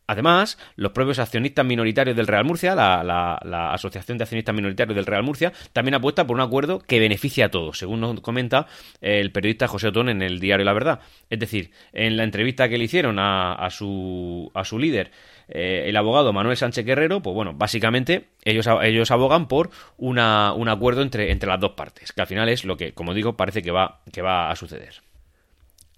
Además, 0.07 0.59
los 0.77 0.93
propios 0.93 1.19
accionistas 1.19 1.65
minoritarios 1.65 2.17
del 2.17 2.27
Real 2.27 2.45
Murcia, 2.45 2.75
la, 2.75 3.73
Asociación 3.73 4.19
de 4.19 4.25
Accionistas 4.25 4.55
Minoritarios 4.55 4.97
del 4.97 5.07
Real 5.07 5.23
Murcia, 5.23 5.53
también 5.73 5.95
apuesta 5.95 6.27
por 6.27 6.37
un 6.37 6.43
acuerdo 6.43 6.81
que 6.81 6.99
beneficia 6.99 7.47
a 7.47 7.51
todos, 7.51 7.79
según 7.79 8.01
nos 8.01 8.21
comenta 8.21 8.67
el 9.01 9.31
periodista 9.33 9.69
José 9.69 9.89
Otón 9.89 10.09
en 10.09 10.23
el 10.23 10.41
diario 10.41 10.65
La 10.65 10.73
Verdad. 10.73 11.01
Es 11.31 11.39
decir, 11.39 11.71
en 11.93 12.17
la 12.17 12.25
entrevista 12.25 12.69
que 12.69 12.79
le 12.79 12.85
hicieron 12.85 13.19
a, 13.19 13.69
su, 13.71 14.51
a 14.55 14.65
su 14.65 14.79
líder, 14.79 15.13
eh, 15.49 15.85
el 15.87 15.97
abogado 15.97 16.33
Manuel 16.33 16.57
Sánchez 16.57 16.85
Guerrero, 16.85 17.23
pues 17.23 17.35
bueno, 17.35 17.55
básicamente 17.55 18.29
ellos, 18.45 18.67
ellos 18.83 19.11
abogan 19.11 19.49
por 19.49 19.71
una, 19.97 20.53
un 20.53 20.69
acuerdo 20.69 21.03
entre, 21.03 21.31
entre 21.31 21.49
las 21.49 21.61
dos 21.61 21.73
partes, 21.73 22.13
que 22.13 22.21
al 22.21 22.27
final 22.27 22.49
es 22.49 22.65
lo 22.65 22.77
que, 22.77 22.93
como 22.93 23.15
digo, 23.15 23.37
parece 23.37 23.63
que 23.63 23.71
va, 23.71 24.01
que 24.13 24.23
va 24.23 24.51
a 24.51 24.57
suceder. 24.57 25.03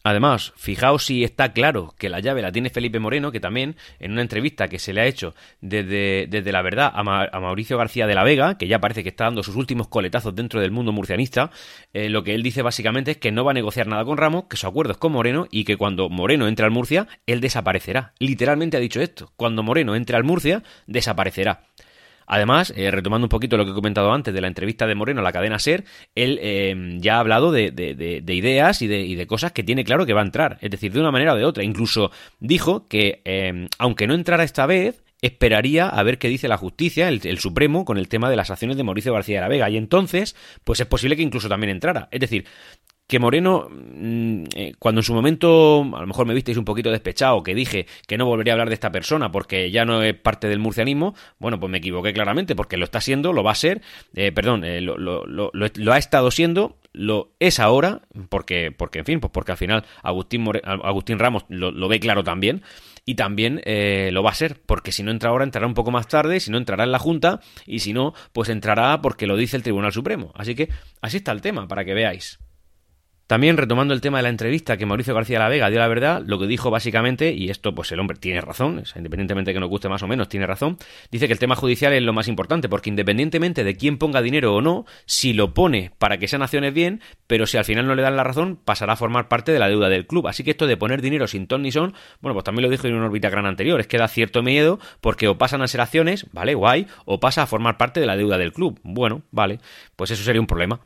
Además, 0.06 0.52
fijaos 0.56 1.06
si 1.06 1.24
está 1.24 1.54
claro 1.54 1.94
que 1.98 2.10
la 2.10 2.20
llave 2.20 2.42
la 2.42 2.52
tiene 2.52 2.68
Felipe 2.68 2.98
Moreno, 2.98 3.32
que 3.32 3.40
también 3.40 3.76
en 3.98 4.12
una 4.12 4.20
entrevista 4.20 4.68
que 4.68 4.78
se 4.78 4.92
le 4.92 5.00
ha 5.00 5.06
hecho 5.06 5.34
desde, 5.62 6.26
desde 6.28 6.52
la 6.52 6.60
verdad 6.60 6.92
a, 6.94 7.02
Mauricio 7.02 7.78
García 7.78 8.06
de 8.06 8.14
la 8.14 8.22
Vega, 8.22 8.58
que 8.58 8.68
ya 8.68 8.80
parece 8.80 9.02
que 9.02 9.08
está 9.08 9.24
dando 9.24 9.42
sus 9.42 9.56
últimos 9.56 9.88
coletazos 9.88 10.34
dentro 10.34 10.60
del 10.60 10.72
mundo 10.72 10.92
murcianista, 10.92 11.50
eh, 11.94 12.10
lo 12.10 12.22
que 12.22 12.34
él 12.34 12.42
dice 12.42 12.60
básicamente 12.60 13.12
es 13.12 13.16
que 13.16 13.32
no 13.32 13.44
va 13.44 13.52
a 13.52 13.54
negociar 13.54 13.86
nada 13.86 14.04
con 14.04 14.18
Ramos, 14.18 14.44
que 14.44 14.58
su 14.58 14.66
acuerdo 14.66 14.92
es 14.92 14.98
con 14.98 15.12
Moreno 15.12 15.46
y 15.50 15.64
que 15.64 15.78
cuando 15.78 16.10
Moreno 16.10 16.48
entre 16.48 16.66
al 16.66 16.70
Murcia, 16.70 17.08
él 17.24 17.40
desaparecerá. 17.40 18.12
Literalmente 18.18 18.76
ha 18.76 18.80
dicho 18.80 19.00
esto, 19.00 19.32
cuando 19.36 19.62
Moreno 19.62 19.96
entre 19.96 20.16
al 20.16 20.24
Murcia, 20.24 20.62
desaparecerá. 20.86 21.62
Además, 22.26 22.72
eh, 22.76 22.90
retomando 22.90 23.26
un 23.26 23.30
poquito 23.30 23.56
lo 23.56 23.64
que 23.64 23.72
he 23.72 23.74
comentado 23.74 24.12
antes 24.12 24.32
de 24.32 24.40
la 24.40 24.48
entrevista 24.48 24.86
de 24.86 24.94
Moreno 24.94 25.20
a 25.20 25.24
la 25.24 25.32
cadena 25.32 25.58
Ser, 25.58 25.84
él 26.14 26.38
eh, 26.42 26.96
ya 26.98 27.16
ha 27.16 27.20
hablado 27.20 27.52
de, 27.52 27.72
ideas 28.26 28.82
y, 28.82 28.86
de, 28.86 29.26
cosas 29.26 29.52
que 29.52 29.62
tiene 29.62 29.84
claro 29.84 30.06
que 30.06 30.12
va 30.12 30.20
a 30.20 30.24
entrar, 30.24 30.58
es 30.60 30.70
decir, 30.70 30.92
de 30.92 31.00
una 31.00 31.10
manera 31.10 31.34
o 31.34 31.36
de 31.36 31.44
otra. 31.44 31.64
Incluso 31.64 32.10
dijo 32.40 32.88
que, 32.88 33.22
eh, 33.24 33.68
aunque 33.78 34.06
no 34.06 34.14
entrara 34.14 34.44
esta 34.44 34.66
vez, 34.66 35.02
esperaría 35.22 35.88
a 35.88 36.02
ver 36.02 36.18
qué 36.18 36.28
dice 36.28 36.48
la 36.48 36.58
justicia, 36.58 37.08
el, 37.08 37.20
el, 37.24 37.38
Supremo, 37.38 37.84
con 37.84 37.96
el 37.96 38.08
tema 38.08 38.28
de 38.28 38.36
las 38.36 38.50
acciones 38.50 38.76
de 38.76 38.84
Mauricio 38.84 39.12
García 39.12 39.36
de 39.36 39.40
la 39.42 39.48
Vega. 39.48 39.70
Y 39.70 39.76
entonces, 39.76 40.36
pues 40.64 40.80
es 40.80 40.86
posible 40.86 41.16
que 41.16 41.22
incluso 41.22 41.48
también 41.48 41.70
entrara. 41.70 42.08
Es 42.10 42.20
decir, 42.20 42.44
que 43.06 43.18
Moreno, 43.18 43.68
mm, 43.70 44.44
eh, 44.54 44.72
cuando 44.78 45.00
en 45.00 45.02
su 45.02 45.14
momento, 45.14 45.82
a 45.94 46.00
lo 46.00 46.06
mejor 46.06 46.26
me 46.26 46.34
visteis 46.34 46.56
un 46.56 46.64
poquito 46.64 46.90
despechado, 46.90 47.42
que 47.42 47.54
dije 47.54 47.86
que 48.06 48.16
no 48.16 48.24
volvería 48.26 48.52
a 48.52 48.54
hablar 48.54 48.68
de 48.68 48.74
esta 48.74 48.90
persona 48.90 49.30
porque 49.30 49.70
ya 49.70 49.84
no 49.84 50.02
es 50.02 50.14
parte 50.14 50.48
del 50.48 50.58
murcianismo, 50.58 51.14
bueno, 51.38 51.60
pues 51.60 51.70
me 51.70 51.78
equivoqué 51.78 52.12
claramente, 52.12 52.56
porque 52.56 52.76
lo 52.76 52.84
está 52.84 53.00
siendo, 53.00 53.32
lo 53.32 53.42
va 53.42 53.52
a 53.52 53.56
ser, 53.56 53.82
eh, 54.14 54.32
perdón, 54.32 54.64
eh, 54.64 54.80
lo, 54.80 55.92
ha 55.92 55.98
estado 55.98 56.30
siendo, 56.30 56.78
lo 56.92 57.32
es 57.40 57.60
ahora, 57.60 58.02
porque, 58.30 58.72
porque 58.72 59.00
en 59.00 59.04
fin, 59.04 59.20
pues 59.20 59.32
porque 59.32 59.52
al 59.52 59.58
final 59.58 59.84
Agustín 60.02 61.18
Ramos 61.18 61.44
lo, 61.48 61.88
ve 61.88 62.00
claro 62.00 62.24
también, 62.24 62.62
y 63.04 63.16
también 63.16 63.60
lo 64.12 64.22
va 64.22 64.30
a 64.30 64.34
ser, 64.34 64.62
porque 64.64 64.92
si 64.92 65.02
no 65.02 65.10
entra 65.10 65.28
ahora, 65.28 65.44
entrará 65.44 65.66
un 65.66 65.74
poco 65.74 65.90
más 65.90 66.08
tarde, 66.08 66.40
si 66.40 66.50
no 66.50 66.56
entrará 66.56 66.84
en 66.84 66.92
la 66.92 66.98
Junta, 66.98 67.40
y 67.66 67.80
si 67.80 67.92
no, 67.92 68.14
pues 68.32 68.48
entrará 68.48 69.02
porque 69.02 69.26
lo 69.26 69.36
dice 69.36 69.58
el 69.58 69.62
Tribunal 69.62 69.92
Supremo. 69.92 70.32
Así 70.34 70.54
que 70.54 70.70
así 71.02 71.18
está 71.18 71.32
el 71.32 71.42
tema, 71.42 71.68
para 71.68 71.84
que 71.84 71.92
veáis. 71.92 72.38
También 73.26 73.56
retomando 73.56 73.94
el 73.94 74.02
tema 74.02 74.18
de 74.18 74.24
la 74.24 74.28
entrevista 74.28 74.76
que 74.76 74.84
Mauricio 74.84 75.14
García 75.14 75.38
La 75.38 75.48
Vega 75.48 75.70
dio 75.70 75.78
la 75.78 75.88
verdad, 75.88 76.22
lo 76.26 76.38
que 76.38 76.46
dijo 76.46 76.70
básicamente, 76.70 77.32
y 77.32 77.48
esto 77.48 77.74
pues 77.74 77.90
el 77.90 77.98
hombre 77.98 78.18
tiene 78.18 78.42
razón, 78.42 78.82
independientemente 78.94 79.50
de 79.50 79.54
que 79.54 79.60
nos 79.60 79.70
guste 79.70 79.88
más 79.88 80.02
o 80.02 80.06
menos, 80.06 80.28
tiene 80.28 80.46
razón, 80.46 80.76
dice 81.10 81.26
que 81.26 81.32
el 81.32 81.38
tema 81.38 81.56
judicial 81.56 81.94
es 81.94 82.02
lo 82.02 82.12
más 82.12 82.28
importante, 82.28 82.68
porque 82.68 82.90
independientemente 82.90 83.64
de 83.64 83.76
quién 83.76 83.96
ponga 83.96 84.20
dinero 84.20 84.54
o 84.54 84.60
no, 84.60 84.84
si 85.06 85.32
lo 85.32 85.54
pone 85.54 85.92
para 85.98 86.18
que 86.18 86.28
sean 86.28 86.42
acciones 86.42 86.74
bien, 86.74 87.00
pero 87.26 87.46
si 87.46 87.56
al 87.56 87.64
final 87.64 87.86
no 87.86 87.94
le 87.94 88.02
dan 88.02 88.16
la 88.16 88.24
razón, 88.24 88.58
pasará 88.62 88.92
a 88.92 88.96
formar 88.96 89.28
parte 89.28 89.52
de 89.52 89.58
la 89.58 89.68
deuda 89.68 89.88
del 89.88 90.06
club. 90.06 90.28
Así 90.28 90.44
que 90.44 90.50
esto 90.50 90.66
de 90.66 90.76
poner 90.76 91.00
dinero 91.00 91.26
sin 91.26 91.46
ton 91.46 91.62
ni 91.62 91.72
son, 91.72 91.94
bueno, 92.20 92.34
pues 92.34 92.44
también 92.44 92.64
lo 92.64 92.70
dijo 92.70 92.86
en 92.86 92.94
órbita 92.96 93.30
gran 93.30 93.46
anterior, 93.46 93.80
es 93.80 93.86
que 93.86 93.96
da 93.96 94.06
cierto 94.06 94.42
miedo 94.42 94.78
porque 95.00 95.28
o 95.28 95.38
pasan 95.38 95.62
a 95.62 95.68
ser 95.68 95.80
acciones, 95.80 96.26
vale, 96.32 96.54
guay, 96.54 96.86
o 97.06 97.20
pasa 97.20 97.42
a 97.42 97.46
formar 97.46 97.78
parte 97.78 98.00
de 98.00 98.06
la 98.06 98.18
deuda 98.18 98.36
del 98.36 98.52
club. 98.52 98.78
Bueno, 98.82 99.22
vale, 99.30 99.60
pues 99.96 100.10
eso 100.10 100.22
sería 100.22 100.42
un 100.42 100.46
problema. 100.46 100.80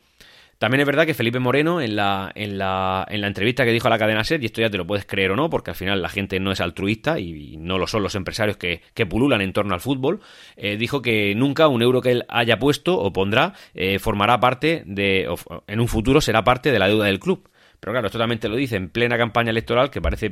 También 0.59 0.81
es 0.81 0.87
verdad 0.87 1.05
que 1.05 1.13
Felipe 1.13 1.39
Moreno, 1.39 1.79
en 1.79 1.95
la, 1.95 2.33
en 2.35 2.57
la, 2.57 3.07
en 3.09 3.21
la 3.21 3.27
entrevista 3.27 3.63
que 3.63 3.71
dijo 3.71 3.87
a 3.87 3.89
la 3.89 3.97
cadena 3.97 4.25
SER, 4.25 4.43
y 4.43 4.47
esto 4.47 4.59
ya 4.59 4.69
te 4.69 4.77
lo 4.77 4.85
puedes 4.85 5.05
creer 5.05 5.31
o 5.31 5.37
no, 5.37 5.49
porque 5.49 5.71
al 5.71 5.75
final 5.77 6.01
la 6.01 6.09
gente 6.09 6.37
no 6.41 6.51
es 6.51 6.59
altruista 6.59 7.17
y, 7.17 7.55
no 7.55 7.77
lo 7.77 7.87
son 7.87 8.03
los 8.03 8.13
empresarios 8.15 8.57
que, 8.57 8.81
que 8.93 9.05
pululan 9.05 9.39
en 9.39 9.53
torno 9.53 9.73
al 9.73 9.79
fútbol, 9.79 10.19
eh, 10.57 10.75
dijo 10.75 11.01
que 11.01 11.33
nunca 11.33 11.69
un 11.69 11.81
euro 11.81 12.01
que 12.01 12.11
él 12.11 12.25
haya 12.27 12.59
puesto 12.59 12.99
o 12.99 13.13
pondrá 13.13 13.53
eh, 13.73 13.99
formará 13.99 14.41
parte 14.41 14.83
de, 14.85 15.33
en 15.67 15.79
un 15.79 15.87
futuro 15.87 16.19
será 16.19 16.43
parte 16.43 16.73
de 16.73 16.79
la 16.79 16.89
deuda 16.89 17.05
del 17.05 17.19
club. 17.19 17.49
Pero 17.79 17.93
claro, 17.93 18.07
esto 18.07 18.19
también 18.19 18.39
te 18.39 18.49
lo 18.49 18.57
dice 18.57 18.75
en 18.75 18.89
plena 18.89 19.17
campaña 19.17 19.51
electoral, 19.51 19.89
que 19.89 20.01
parece, 20.01 20.29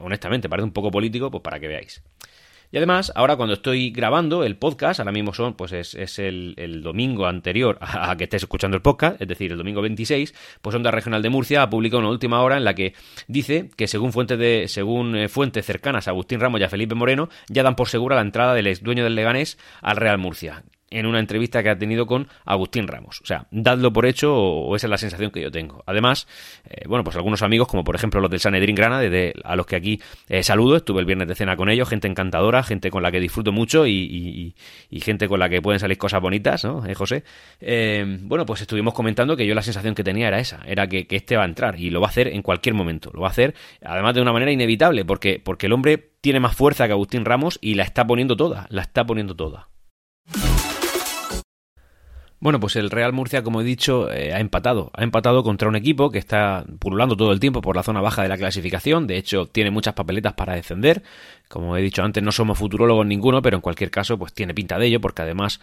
honestamente, 0.00 0.50
parece 0.50 0.64
un 0.64 0.72
poco 0.72 0.90
político, 0.90 1.30
pues 1.30 1.42
para 1.42 1.58
que 1.58 1.68
veáis. 1.68 2.02
Y 2.70 2.76
además, 2.76 3.12
ahora 3.14 3.36
cuando 3.36 3.54
estoy 3.54 3.90
grabando 3.90 4.44
el 4.44 4.56
podcast, 4.56 5.00
ahora 5.00 5.12
mismo 5.12 5.32
son, 5.32 5.54
pues 5.54 5.72
es, 5.72 6.18
el, 6.18 6.82
domingo 6.82 7.26
anterior 7.26 7.78
a, 7.80 8.16
que 8.16 8.24
estés 8.24 8.42
escuchando 8.42 8.76
el 8.76 8.82
podcast, 8.82 9.20
es 9.20 9.28
decir, 9.28 9.52
el 9.52 9.58
domingo 9.58 9.82
26, 9.82 10.34
pues 10.60 10.76
Onda 10.76 10.90
Regional 10.90 11.22
de 11.22 11.30
Murcia 11.30 11.62
ha 11.62 11.70
publicado 11.70 12.00
una 12.00 12.10
última 12.10 12.42
hora 12.42 12.56
en 12.56 12.64
la 12.64 12.74
que 12.74 12.94
dice 13.28 13.70
que 13.76 13.86
según 13.86 14.12
fuentes 14.12 14.38
de, 14.38 14.66
según 14.68 15.16
eh, 15.16 15.28
fuentes 15.28 15.64
cercanas 15.64 16.08
a 16.08 16.10
Agustín 16.10 16.40
Ramos 16.40 16.60
y 16.60 16.64
a 16.64 16.68
Felipe 16.68 16.94
Moreno, 16.94 17.28
ya 17.48 17.62
dan 17.62 17.76
por 17.76 17.88
segura 17.88 18.16
la 18.16 18.22
entrada 18.22 18.54
del 18.54 18.66
ex 18.66 18.82
dueño 18.82 19.04
del 19.04 19.14
Leganés 19.14 19.58
al 19.80 19.96
Real 19.96 20.18
Murcia 20.18 20.64
en 20.90 21.06
una 21.06 21.18
entrevista 21.18 21.62
que 21.62 21.70
ha 21.70 21.78
tenido 21.78 22.06
con 22.06 22.28
Agustín 22.44 22.86
Ramos. 22.86 23.20
O 23.20 23.26
sea, 23.26 23.46
dadlo 23.50 23.92
por 23.92 24.06
hecho 24.06 24.34
o, 24.34 24.76
esa 24.76 24.86
es 24.86 24.90
la 24.90 24.98
sensación 24.98 25.30
que 25.30 25.40
yo 25.40 25.50
tengo. 25.50 25.82
Además, 25.86 26.26
eh, 26.68 26.84
bueno, 26.86 27.02
pues 27.04 27.16
algunos 27.16 27.42
amigos, 27.42 27.68
como 27.68 27.84
por 27.84 27.96
ejemplo 27.96 28.20
los 28.20 28.30
del 28.30 28.40
Sanedrín 28.40 28.76
Grana, 28.76 29.00
desde 29.00 29.34
a 29.44 29.56
los 29.56 29.66
que 29.66 29.76
aquí 29.76 30.00
eh, 30.28 30.42
saludo, 30.42 30.76
estuve 30.76 31.00
el 31.00 31.06
viernes 31.06 31.28
de 31.28 31.34
cena 31.34 31.56
con 31.56 31.68
ellos, 31.68 31.88
gente 31.88 32.08
encantadora, 32.08 32.62
gente 32.62 32.90
con 32.90 33.02
la 33.02 33.10
que 33.10 33.20
disfruto 33.20 33.52
mucho 33.52 33.86
y, 33.86 34.54
gente 35.00 35.28
con 35.28 35.38
la 35.38 35.48
que 35.48 35.62
pueden 35.62 35.78
salir 35.78 35.98
cosas 35.98 36.20
bonitas, 36.20 36.64
¿no, 36.64 36.84
eh, 36.84 36.94
José? 36.94 37.24
bueno, 38.22 38.44
pues 38.44 38.60
estuvimos 38.60 38.94
comentando 38.94 39.36
que 39.36 39.46
yo 39.46 39.54
la 39.54 39.62
sensación 39.62 39.94
que 39.94 40.02
tenía 40.04 40.28
era 40.28 40.38
esa, 40.38 40.62
era 40.66 40.86
que, 40.86 41.06
que, 41.06 41.16
este 41.16 41.36
va 41.36 41.42
a 41.42 41.46
entrar 41.46 41.78
y 41.78 41.90
lo 41.90 42.00
va 42.00 42.08
a 42.08 42.10
hacer 42.10 42.28
en 42.28 42.42
cualquier 42.42 42.74
momento, 42.74 43.10
lo 43.12 43.20
va 43.20 43.28
a 43.28 43.30
hacer 43.30 43.54
además 43.82 44.14
de 44.14 44.22
una 44.22 44.32
manera 44.32 44.50
inevitable, 44.52 45.04
porque, 45.04 45.40
porque 45.42 45.66
el 45.66 45.72
hombre 45.72 46.12
tiene 46.20 46.40
más 46.40 46.56
fuerza 46.56 46.86
que 46.86 46.92
Agustín 46.92 47.24
Ramos 47.24 47.58
y 47.60 47.74
la 47.74 47.84
está 47.84 48.06
poniendo 48.06 48.36
toda, 48.36 48.66
la 48.70 48.82
está 48.82 49.06
poniendo 49.06 49.36
toda. 49.36 49.68
Bueno, 52.38 52.60
pues 52.60 52.76
el 52.76 52.90
Real 52.90 53.14
Murcia, 53.14 53.42
como 53.42 53.62
he 53.62 53.64
dicho, 53.64 54.12
eh, 54.12 54.34
ha 54.34 54.40
empatado. 54.40 54.90
Ha 54.94 55.02
empatado 55.02 55.42
contra 55.42 55.68
un 55.68 55.76
equipo 55.76 56.10
que 56.10 56.18
está 56.18 56.66
pululando 56.78 57.16
todo 57.16 57.32
el 57.32 57.40
tiempo 57.40 57.62
por 57.62 57.76
la 57.76 57.82
zona 57.82 58.02
baja 58.02 58.22
de 58.22 58.28
la 58.28 58.36
clasificación. 58.36 59.06
De 59.06 59.16
hecho, 59.16 59.46
tiene 59.46 59.70
muchas 59.70 59.94
papeletas 59.94 60.34
para 60.34 60.54
descender. 60.54 61.02
Como 61.48 61.76
he 61.76 61.82
dicho 61.82 62.02
antes, 62.02 62.22
no 62.22 62.32
somos 62.32 62.58
futurólogos 62.58 63.06
ninguno, 63.06 63.40
pero 63.40 63.56
en 63.56 63.62
cualquier 63.62 63.90
caso, 63.90 64.18
pues 64.18 64.34
tiene 64.34 64.52
pinta 64.52 64.78
de 64.78 64.86
ello, 64.86 65.00
porque 65.00 65.22
además 65.22 65.60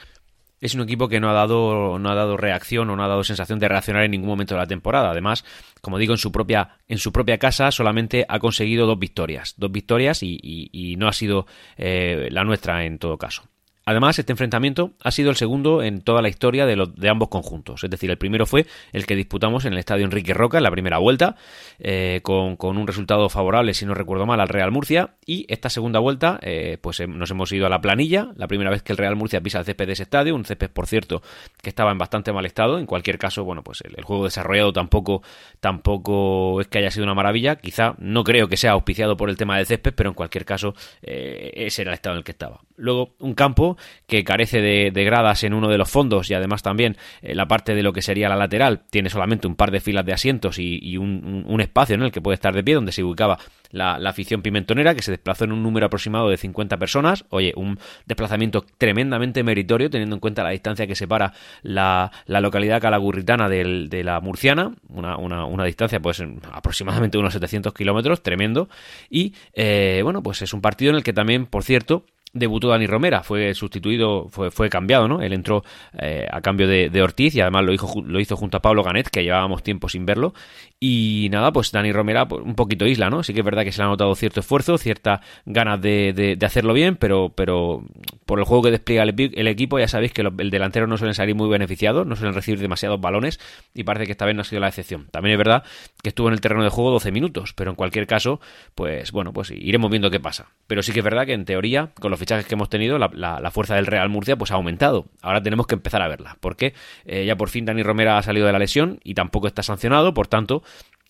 es 0.63 0.75
un 0.75 0.81
equipo 0.81 1.09
que 1.09 1.19
no 1.19 1.29
ha 1.29 1.33
dado 1.33 1.99
no 1.99 2.09
ha 2.09 2.15
dado 2.15 2.37
reacción 2.37 2.89
o 2.89 2.95
no 2.95 3.03
ha 3.03 3.07
dado 3.09 3.25
sensación 3.25 3.59
de 3.59 3.67
reaccionar 3.67 4.03
en 4.05 4.11
ningún 4.11 4.29
momento 4.29 4.55
de 4.55 4.61
la 4.61 4.67
temporada. 4.67 5.11
Además, 5.11 5.43
como 5.81 5.97
digo, 5.97 6.13
en 6.13 6.17
su 6.17 6.31
propia 6.31 6.77
en 6.87 6.97
su 6.99 7.11
propia 7.11 7.37
casa 7.37 7.69
solamente 7.71 8.25
ha 8.29 8.39
conseguido 8.39 8.87
dos 8.87 8.97
victorias, 8.97 9.55
dos 9.57 9.71
victorias 9.71 10.23
y, 10.23 10.95
no 10.97 11.09
ha 11.09 11.13
sido 11.13 11.47
eh, 11.77 12.29
la 12.31 12.45
nuestra 12.45 12.85
en 12.85 12.97
todo 12.97 13.17
caso. 13.17 13.43
Además, 13.85 14.17
este 14.17 14.31
enfrentamiento 14.31 14.93
ha 15.03 15.11
sido 15.11 15.29
el 15.29 15.35
segundo 15.35 15.83
en 15.83 16.01
toda 16.01 16.21
la 16.21 16.29
historia 16.29 16.65
de, 16.65 16.87
de, 16.95 17.09
ambos 17.09 17.27
conjuntos. 17.27 17.83
Es 17.83 17.89
decir, 17.89 18.09
el 18.09 18.17
primero 18.17 18.45
fue 18.45 18.65
el 18.93 19.05
que 19.05 19.15
disputamos 19.15 19.65
en 19.65 19.73
el 19.73 19.79
estadio 19.79 20.05
Enrique 20.05 20.33
Roca 20.33 20.57
en 20.57 20.63
la 20.63 20.71
primera 20.71 20.99
vuelta, 20.99 21.35
eh, 21.79 22.21
con, 22.23 22.55
un 22.61 22.87
resultado 22.87 23.27
favorable, 23.27 23.73
si 23.73 23.85
no 23.85 23.93
recuerdo 23.93 24.25
mal, 24.25 24.39
al 24.39 24.47
Real 24.47 24.71
Murcia. 24.71 25.15
Y 25.25 25.45
esta 25.49 25.69
segunda 25.69 25.99
vuelta, 25.99 26.39
eh, 26.41 26.77
pues 26.79 27.01
eh, 27.01 27.07
nos 27.07 27.29
hemos 27.31 27.51
ido 27.51 27.65
a 27.65 27.69
la 27.69 27.81
planilla, 27.81 28.29
la 28.37 28.47
primera 28.47 28.69
vez 28.69 28.83
que 28.83 28.93
el 28.93 28.97
Real 28.97 29.17
Murcia 29.17 29.41
pisa 29.41 29.59
el 29.59 29.65
césped 29.65 29.87
de 29.87 29.93
ese 29.93 30.03
estadio, 30.03 30.33
un 30.33 30.45
césped, 30.45 30.69
por 30.69 30.87
cierto, 30.87 31.21
que 31.61 31.69
estaba 31.69 31.91
en 31.91 31.97
bastante 31.97 32.31
mal 32.31 32.45
estado. 32.45 32.79
En 32.79 32.85
cualquier 32.85 33.17
caso, 33.17 33.43
bueno, 33.43 33.63
pues 33.63 33.81
el, 33.81 34.01
juego 34.03 34.23
desarrollado 34.23 34.71
tampoco, 34.71 35.23
tampoco 35.59 36.61
es 36.61 36.67
que 36.67 36.77
haya 36.77 36.91
sido 36.91 37.03
una 37.03 37.15
maravilla. 37.15 37.57
Quizá 37.57 37.95
no 37.97 38.23
creo 38.23 38.47
que 38.47 38.55
sea 38.55 38.71
auspiciado 38.71 39.17
por 39.17 39.29
el 39.29 39.35
tema 39.35 39.57
del 39.57 39.65
césped, 39.65 39.93
pero 39.93 40.09
en 40.09 40.15
cualquier 40.15 40.45
caso, 40.45 40.73
ese 41.01 41.81
era 41.81 41.91
el 41.91 41.95
estado 41.95 42.15
en 42.15 42.19
el 42.19 42.23
que 42.23 42.31
estaba. 42.31 42.61
Luego, 42.77 43.15
un 43.19 43.33
campo 43.33 43.72
que 44.07 44.23
carece 44.23 44.61
de, 44.61 45.03
gradas 45.03 45.43
en 45.43 45.53
uno 45.53 45.69
de 45.69 45.77
los 45.77 45.89
fondos 45.89 46.29
y 46.29 46.33
además 46.33 46.63
también 46.63 46.97
eh, 47.21 47.35
la 47.35 47.47
parte 47.47 47.75
de 47.75 47.83
lo 47.83 47.93
que 47.93 48.01
sería 48.01 48.29
la 48.29 48.35
lateral 48.35 48.83
tiene 48.89 49.09
solamente 49.09 49.47
un 49.47 49.55
par 49.55 49.71
de 49.71 49.81
filas 49.81 50.05
de 50.05 50.13
asientos 50.13 50.57
y, 50.59 50.97
un, 50.97 51.59
espacio 51.59 51.95
en 51.95 52.03
el 52.03 52.11
que 52.11 52.21
puede 52.21 52.35
estar 52.35 52.53
de 52.53 52.63
pie 52.63 52.75
donde 52.75 52.91
se 52.91 53.03
ubicaba 53.03 53.37
la, 53.71 53.95
afición 54.09 54.41
pimentonera 54.41 54.95
que 54.95 55.01
se 55.01 55.11
desplazó 55.11 55.45
en 55.45 55.51
un 55.51 55.63
número 55.63 55.85
aproximado 55.85 56.29
de 56.29 56.37
50 56.37 56.77
personas. 56.77 57.25
Oye, 57.29 57.53
un 57.55 57.79
desplazamiento 58.05 58.65
tremendamente 58.77 59.43
meritorio 59.43 59.89
teniendo 59.89 60.15
en 60.15 60.19
cuenta 60.19 60.43
la 60.43 60.51
distancia 60.51 60.85
que 60.87 60.95
separa 60.95 61.33
la, 61.63 62.11
localidad 62.27 62.81
calagurritana 62.81 63.49
de 63.49 64.03
la 64.03 64.19
murciana, 64.19 64.73
una, 64.89 65.65
distancia 65.65 65.99
pues 65.99 66.23
aproximadamente 66.51 67.17
unos 67.17 67.33
700 67.33 67.73
kilómetros, 67.73 68.21
tremendo. 68.21 68.69
Y 69.09 69.33
eh, 69.53 70.01
bueno, 70.03 70.21
pues 70.21 70.41
es 70.41 70.53
un 70.53 70.61
partido 70.61 70.91
en 70.91 70.97
el 70.97 71.03
que 71.03 71.13
también, 71.13 71.45
por 71.45 71.63
cierto, 71.63 72.05
debutó 72.33 72.69
Dani 72.69 72.87
Romera, 72.87 73.21
fue 73.21 73.53
sustituido, 73.53 74.27
fue, 74.29 74.49
fue 74.49 74.67
cambiado, 74.67 75.07
¿no? 75.07 75.21
Él 75.21 75.33
entró 75.33 75.63
eh, 75.99 76.25
a 76.29 76.41
cambio 76.41 76.67
de, 76.67 77.01
Ortiz 77.03 77.35
y 77.35 77.41
además 77.41 77.63
lo 77.63 77.73
hizo, 77.73 77.87
lo 78.03 78.19
hizo 78.19 78.35
junto 78.35 78.57
a 78.57 78.61
Pablo 78.61 78.83
Ganet, 78.83 79.09
que 79.09 79.23
llevábamos 79.23 79.61
tiempo 79.61 79.87
sin 79.87 80.05
verlo. 80.05 80.33
Y 80.79 81.29
nada, 81.31 81.53
pues 81.53 81.71
Dani 81.71 81.91
Romera, 81.91 82.27
pues, 82.27 82.43
un 82.43 82.55
poquito 82.55 82.85
isla, 82.85 83.09
¿no? 83.09 83.23
Sí 83.23 83.33
que 83.33 83.41
es 83.41 83.45
verdad 83.45 83.63
que 83.63 83.71
se 83.71 83.79
le 83.79 83.85
ha 83.85 83.87
notado 83.87 84.15
cierto 84.15 84.39
esfuerzo, 84.39 84.77
cierta 84.77 85.21
ganas 85.45 85.79
de, 85.81 86.35
de, 86.37 86.45
hacerlo 86.45 86.73
bien, 86.73 86.95
pero, 86.95 87.29
pero 87.35 87.85
por 88.25 88.39
el 88.39 88.45
juego 88.45 88.63
que 88.63 88.71
despliega 88.71 89.03
el, 89.03 89.47
equipo, 89.47 89.77
ya 89.77 89.87
sabéis 89.87 90.11
que 90.11 90.21
el 90.21 90.49
delantero 90.49 90.87
no 90.87 90.97
suelen 90.97 91.13
salir 91.13 91.35
muy 91.35 91.49
beneficiados, 91.49 92.07
no 92.07 92.15
suelen 92.15 92.33
recibir 92.33 92.59
demasiados 92.59 92.99
balones 92.99 93.39
y 93.73 93.83
parece 93.83 94.05
que 94.07 94.11
esta 94.13 94.25
vez 94.25 94.35
no 94.35 94.41
ha 94.41 94.45
sido 94.45 94.59
la 94.59 94.69
excepción. 94.69 95.07
También 95.11 95.33
es 95.33 95.37
verdad 95.37 95.63
que 96.01 96.09
estuvo 96.09 96.27
en 96.27 96.33
el 96.33 96.41
terreno 96.41 96.63
de 96.63 96.69
juego 96.69 96.91
12 96.91 97.11
minutos, 97.11 97.53
pero 97.53 97.69
en 97.69 97.75
cualquier 97.75 98.07
caso, 98.07 98.41
pues 98.75 99.11
bueno, 99.11 99.31
pues 99.33 99.51
iremos 99.51 99.91
viendo 99.91 100.09
qué 100.09 100.19
pasa. 100.19 100.47
Pero 100.67 100.81
sí 100.81 100.91
que 100.91 100.99
es 100.99 101.05
verdad 101.05 101.25
que 101.25 101.33
en 101.33 101.45
teoría, 101.45 101.91
con 101.99 102.11
los 102.11 102.19
fichajes 102.23 102.45
que 102.45 102.55
hemos 102.55 102.69
tenido, 102.69 102.97
la, 102.97 103.51
fuerza 103.51 103.75
del 103.75 103.85
Real 103.85 104.07
Murcia 104.07 104.37
pues 104.37 104.51
ha 104.51 104.55
aumentado. 104.55 105.07
Ahora 105.21 105.43
tenemos 105.43 105.67
que 105.67 105.75
empezar 105.75 106.01
a 106.01 106.07
verla, 106.07 106.37
porque 106.39 106.73
eh, 107.05 107.25
ya 107.25 107.35
por 107.35 107.49
fin 107.49 107.65
Dani 107.65 107.83
Romera 107.83 108.17
ha 108.17 108.23
salido 108.23 108.45
de 108.45 108.53
la 108.53 108.59
lesión 108.59 108.99
y 109.03 109.13
tampoco 109.13 109.47
está 109.47 109.61
sancionado, 109.61 110.13
por 110.13 110.27
tanto, 110.27 110.63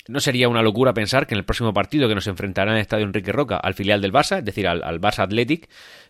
no 0.07 0.19
sería 0.19 0.49
una 0.49 0.63
locura 0.63 0.93
pensar 0.93 1.27
que 1.27 1.35
en 1.35 1.39
el 1.39 1.45
próximo 1.45 1.73
partido 1.73 2.07
que 2.07 2.15
nos 2.15 2.27
enfrentará 2.27 2.71
en 2.71 2.77
el 2.77 2.81
Estadio 2.81 3.05
Enrique 3.05 3.31
Roca 3.31 3.57
al 3.57 3.75
filial 3.75 4.01
del 4.01 4.11
Barça, 4.11 4.39
es 4.39 4.45
decir, 4.45 4.67
al, 4.67 4.99
Barça 4.99 5.19
Athletic, 5.19 5.69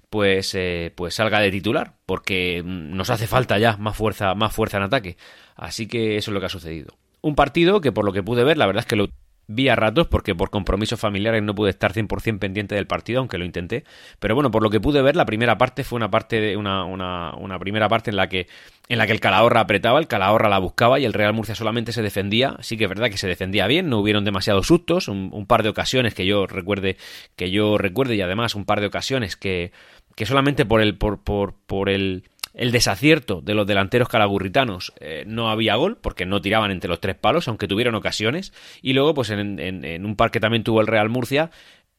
pues, 0.09 0.55
eh, 0.55 0.93
pues 0.95 1.15
salga 1.15 1.39
de 1.41 1.51
titular, 1.51 1.93
porque 2.05 2.61
nos 2.63 3.09
hace 3.09 3.27
falta 3.27 3.59
ya 3.59 3.75
más 3.77 3.97
fuerza, 3.97 4.33
más 4.35 4.53
fuerza 4.53 4.77
en 4.77 4.83
ataque. 4.83 5.17
Así 5.55 5.87
que 5.87 6.15
eso 6.15 6.31
es 6.31 6.33
lo 6.33 6.39
que 6.39 6.45
ha 6.45 6.49
sucedido. 6.49 6.97
Un 7.21 7.35
partido 7.35 7.81
que 7.81 7.91
por 7.91 8.05
lo 8.05 8.13
que 8.13 8.23
pude 8.23 8.43
ver, 8.43 8.57
la 8.57 8.65
verdad 8.65 8.81
es 8.81 8.85
que 8.87 8.95
lo 8.95 9.07
Vi 9.47 9.67
a 9.67 9.75
ratos 9.75 10.07
porque 10.07 10.35
por 10.35 10.49
compromisos 10.49 10.99
familiares 10.99 11.43
no 11.43 11.53
pude 11.53 11.69
estar 11.69 11.93
100% 11.93 12.39
pendiente 12.39 12.75
del 12.75 12.87
partido, 12.87 13.19
aunque 13.19 13.37
lo 13.37 13.45
intenté. 13.45 13.83
Pero 14.19 14.35
bueno, 14.35 14.51
por 14.51 14.63
lo 14.63 14.69
que 14.69 14.79
pude 14.79 15.01
ver, 15.01 15.15
la 15.15 15.25
primera 15.25 15.57
parte 15.57 15.83
fue 15.83 15.97
una 15.97 16.09
parte 16.09 16.39
de 16.39 16.55
una, 16.57 16.85
una, 16.85 17.33
una 17.35 17.59
primera 17.59 17.89
parte 17.89 18.09
en 18.09 18.15
la 18.15 18.29
que 18.29 18.47
en 18.89 18.97
la 18.97 19.05
que 19.05 19.13
el 19.13 19.19
Calahorra 19.19 19.61
apretaba, 19.61 19.99
el 19.99 20.07
Calahorra 20.07 20.49
la 20.49 20.59
buscaba 20.59 20.99
y 20.99 21.05
el 21.05 21.13
Real 21.13 21.33
Murcia 21.33 21.55
solamente 21.55 21.93
se 21.93 22.01
defendía. 22.01 22.57
Sí 22.59 22.77
que 22.77 22.83
es 22.83 22.89
verdad 22.89 23.09
que 23.09 23.17
se 23.17 23.27
defendía 23.27 23.67
bien, 23.67 23.89
no 23.89 23.99
hubieron 23.99 24.25
demasiados 24.25 24.67
sustos, 24.67 25.07
un, 25.07 25.45
par 25.47 25.63
de 25.63 25.69
ocasiones 25.69 26.13
que 26.13 26.25
yo 26.25 26.47
recuerde, 26.47 26.97
que 27.35 27.49
yo 27.49 27.77
recuerde 27.77 28.15
y 28.15 28.21
además 28.21 28.55
un 28.55 28.65
par 28.65 28.81
de 28.81 28.87
ocasiones 28.87 29.37
que, 29.37 29.71
que 30.15 30.25
solamente 30.25 30.65
por 30.65 30.81
el, 30.81 30.97
por, 30.97 31.23
por, 31.23 31.53
por 31.65 31.89
el 31.89 32.23
el 32.53 32.71
desacierto 32.71 33.41
de 33.41 33.55
los 33.55 33.65
delanteros 33.65 34.07
calagurritanos 34.07 34.93
eh, 34.99 35.23
no 35.25 35.49
había 35.49 35.75
gol, 35.75 35.97
porque 35.99 36.25
no 36.25 36.41
tiraban 36.41 36.71
entre 36.71 36.89
los 36.89 36.99
tres 36.99 37.15
palos, 37.15 37.47
aunque 37.47 37.67
tuvieron 37.67 37.95
ocasiones. 37.95 38.53
Y 38.81 38.93
luego, 38.93 39.13
pues 39.13 39.31
en, 39.31 40.05
un 40.05 40.15
par 40.15 40.31
que 40.31 40.39
también 40.39 40.63
tuvo 40.63 40.81
el 40.81 40.87
Real 40.87 41.09
Murcia, 41.09 41.51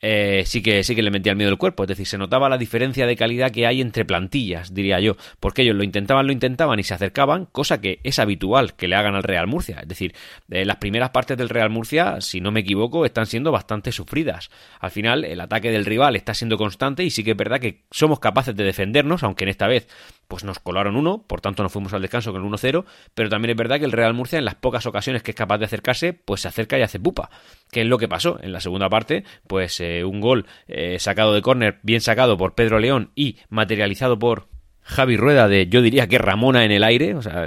eh, 0.07 0.43
sí, 0.45 0.61
que, 0.61 0.85
sí 0.85 0.95
que 0.95 1.03
le 1.03 1.11
metía 1.11 1.33
el 1.33 1.39
miedo 1.39 1.49
del 1.49 1.57
cuerpo. 1.57 1.85
Es 1.85 1.89
decir, 1.89 2.07
se 2.07 2.19
notaba 2.19 2.51
la 2.51 2.59
diferencia 2.59 3.07
de 3.07 3.17
calidad 3.17 3.51
que 3.51 3.67
hay 3.67 3.81
entre 3.81 4.05
plantillas, 4.05 4.75
diría 4.75 5.01
yo. 5.01 5.17
Porque 5.41 5.63
ellos 5.63 5.77
lo 5.77 5.83
intentaban, 5.83 6.27
lo 6.27 6.33
intentaban 6.33 6.79
y 6.79 6.83
se 6.83 6.93
acercaban, 6.93 7.47
cosa 7.47 7.81
que 7.81 8.01
es 8.03 8.19
habitual 8.19 8.75
que 8.75 8.87
le 8.87 8.97
hagan 8.97 9.15
al 9.15 9.23
Real 9.23 9.47
Murcia. 9.47 9.79
Es 9.81 9.89
decir, 9.89 10.15
eh, 10.51 10.67
las 10.67 10.77
primeras 10.77 11.09
partes 11.09 11.39
del 11.39 11.49
Real 11.49 11.71
Murcia, 11.71 12.21
si 12.21 12.43
no 12.43 12.51
me 12.53 12.61
equivoco, 12.61 13.07
están 13.07 13.25
siendo 13.25 13.51
bastante 13.51 13.93
sufridas. 13.93 14.51
Al 14.79 14.91
final, 14.91 15.25
el 15.25 15.41
ataque 15.41 15.71
del 15.71 15.87
rival 15.87 16.17
está 16.17 16.35
siendo 16.35 16.59
constante 16.59 17.03
y 17.03 17.09
sí 17.09 17.25
que 17.25 17.31
es 17.31 17.37
verdad 17.39 17.59
que 17.59 17.85
somos 17.91 18.21
capaces 18.21 18.55
de 18.55 18.63
defendernos, 18.63 19.23
aunque 19.23 19.45
en 19.45 19.49
esta 19.49 19.69
vez 19.69 19.89
pues 20.29 20.45
nos 20.45 20.59
colaron 20.59 20.97
uno, 20.97 21.23
por 21.27 21.41
tanto 21.41 21.63
nos 21.63 21.73
fuimos 21.73 21.93
al 21.93 22.03
descanso 22.03 22.33
con 22.33 22.43
el 22.43 22.51
1-0, 22.51 22.85
pero 23.15 23.29
también 23.29 23.51
es 23.51 23.57
verdad 23.57 23.79
que 23.79 23.85
el 23.85 23.93
Real 23.93 24.15
Murcia 24.15 24.39
en 24.39 24.45
las 24.45 24.55
pocas 24.55 24.87
ocasiones 24.87 25.23
que 25.23 25.33
es 25.33 25.37
capaz 25.37 25.59
de 25.59 25.67
acercarse, 25.67 26.13
pues 26.13 26.43
se 26.43 26.49
acerca 26.49 26.79
y 26.79 26.83
hace 26.83 26.99
pupa, 26.99 27.31
que 27.71 27.83
es 27.83 27.87
lo 27.87 27.99
que 27.99 28.09
pasó 28.09 28.39
en 28.43 28.53
la 28.53 28.61
segunda 28.61 28.89
parte, 28.89 29.25
pues 29.47 29.81
eh, 29.81 29.94
un 30.03 30.21
gol 30.21 30.47
eh, 30.67 30.99
sacado 30.99 31.35
de 31.35 31.43
córner, 31.43 31.79
bien 31.83 32.01
sacado 32.01 32.37
por 32.37 32.55
Pedro 32.55 32.79
León 32.79 33.11
y 33.15 33.37
materializado 33.51 34.19
por 34.19 34.49
Javi 34.81 35.17
Rueda 35.17 35.47
de, 35.47 35.67
yo 35.69 35.83
diría 35.83 36.09
que 36.09 36.19
Ramona 36.19 36.65
en 36.65 36.73
el 36.73 36.83
aire, 36.83 37.15
o 37.15 37.23
sea, 37.23 37.47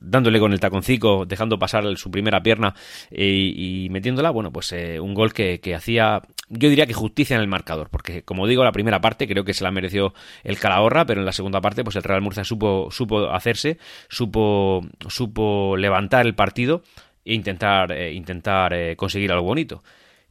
dándole 0.00 0.38
con 0.38 0.52
el 0.52 0.60
taconcico, 0.60 1.26
dejando 1.26 1.58
pasar 1.58 1.84
su 1.96 2.10
primera 2.10 2.42
pierna 2.42 2.74
eh, 3.10 3.52
y, 3.54 3.88
metiéndola, 3.90 4.30
bueno, 4.30 4.52
pues 4.52 4.72
un 5.00 5.14
gol 5.14 5.32
que, 5.32 5.60
que, 5.60 5.74
hacía 5.74 6.22
yo 6.48 6.68
diría 6.68 6.86
que 6.86 6.92
justicia 6.94 7.36
en 7.36 7.42
el 7.42 7.48
marcador, 7.48 7.88
porque 7.90 8.22
como 8.22 8.46
digo, 8.46 8.64
la 8.64 8.72
primera 8.72 9.00
parte 9.00 9.26
creo 9.26 9.44
que 9.44 9.54
se 9.54 9.64
la 9.64 9.70
mereció 9.70 10.14
el 10.42 10.58
Calahorra, 10.58 11.06
pero 11.06 11.20
en 11.20 11.26
la 11.26 11.32
segunda 11.32 11.60
parte, 11.60 11.84
pues 11.84 11.96
el 11.96 12.02
Real 12.02 12.22
Murcia 12.22 12.44
supo, 12.44 12.88
supo 12.90 13.30
hacerse, 13.30 13.78
supo, 14.08 14.82
supo 15.08 15.76
levantar 15.76 16.26
el 16.26 16.34
partido 16.34 16.82
e 17.24 17.34
intentar, 17.34 17.92
eh, 17.92 18.12
intentar 18.12 18.74
eh, 18.74 18.96
conseguir 18.96 19.32
algo 19.32 19.46
bonito. 19.46 19.82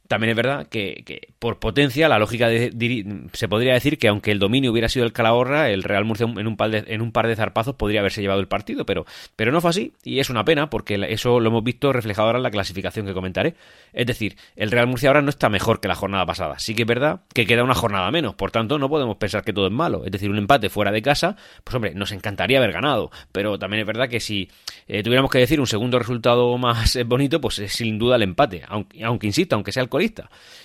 También 0.06 0.30
es 0.30 0.36
verdad 0.36 0.66
que, 0.66 1.32
por 1.38 1.58
potencia, 1.58 2.08
la 2.08 2.18
lógica 2.18 2.48
de, 2.48 3.24
se 3.32 3.48
podría 3.48 3.72
decir 3.72 3.98
que 3.98 4.08
aunque 4.08 4.32
el 4.32 4.38
dominio 4.38 4.70
hubiera 4.70 4.90
sido 4.90 5.06
el 5.06 5.12
Calahorra, 5.12 5.70
el 5.70 5.82
Real 5.82 6.04
Murcia 6.04 6.26
en 6.26 6.46
un 6.46 6.56
par 6.56 6.70
de, 6.70 6.84
en 6.88 7.00
un 7.00 7.10
par 7.10 7.26
de 7.26 7.36
zarpazos 7.36 7.76
podría 7.76 8.00
haberse 8.00 8.20
llevado 8.20 8.40
el 8.40 8.46
partido, 8.46 8.84
pero, 8.84 9.06
pero 9.34 9.50
no 9.50 9.62
fue 9.62 9.70
así 9.70 9.92
y 10.02 10.18
es 10.18 10.28
una 10.28 10.44
pena 10.44 10.68
porque 10.68 11.00
eso 11.08 11.40
lo 11.40 11.48
hemos 11.48 11.64
visto 11.64 11.90
reflejado 11.92 12.26
ahora 12.28 12.38
en 12.38 12.42
la 12.42 12.50
clasificación 12.50 13.06
que 13.06 13.14
comentaré. 13.14 13.54
Es 13.94 14.06
decir, 14.06 14.36
el 14.56 14.70
Real 14.70 14.86
Murcia 14.86 15.08
ahora 15.08 15.22
no 15.22 15.30
está 15.30 15.48
mejor 15.48 15.80
que 15.80 15.88
la 15.88 15.94
jornada 15.94 16.26
pasada. 16.26 16.58
Sí 16.58 16.74
que 16.74 16.82
es 16.82 16.88
verdad 16.88 17.20
que 17.32 17.46
queda 17.46 17.64
una 17.64 17.74
jornada 17.74 18.10
menos, 18.10 18.34
por 18.34 18.50
tanto 18.50 18.78
no 18.78 18.90
podemos 18.90 19.16
pensar 19.16 19.42
que 19.42 19.54
todo 19.54 19.66
es 19.66 19.72
malo. 19.72 20.04
Es 20.04 20.12
decir, 20.12 20.30
un 20.30 20.36
empate 20.36 20.68
fuera 20.68 20.92
de 20.92 21.00
casa, 21.00 21.36
pues 21.62 21.74
hombre, 21.74 21.94
nos 21.94 22.12
encantaría 22.12 22.58
haber 22.58 22.72
ganado, 22.72 23.10
pero 23.32 23.58
también 23.58 23.80
es 23.80 23.86
verdad 23.86 24.08
que 24.08 24.20
si 24.20 24.50
eh, 24.86 25.02
tuviéramos 25.02 25.30
que 25.30 25.38
decir 25.38 25.60
un 25.60 25.66
segundo 25.66 25.98
resultado 25.98 26.56
más 26.58 26.94
eh, 26.96 27.04
bonito, 27.04 27.40
pues 27.40 27.58
es 27.58 27.72
sin 27.72 27.98
duda 27.98 28.16
el 28.16 28.22
empate, 28.22 28.62
aunque, 28.68 29.26
insisto, 29.26 29.54
aunque 29.54 29.72
sea 29.72 29.82
el 29.82 29.88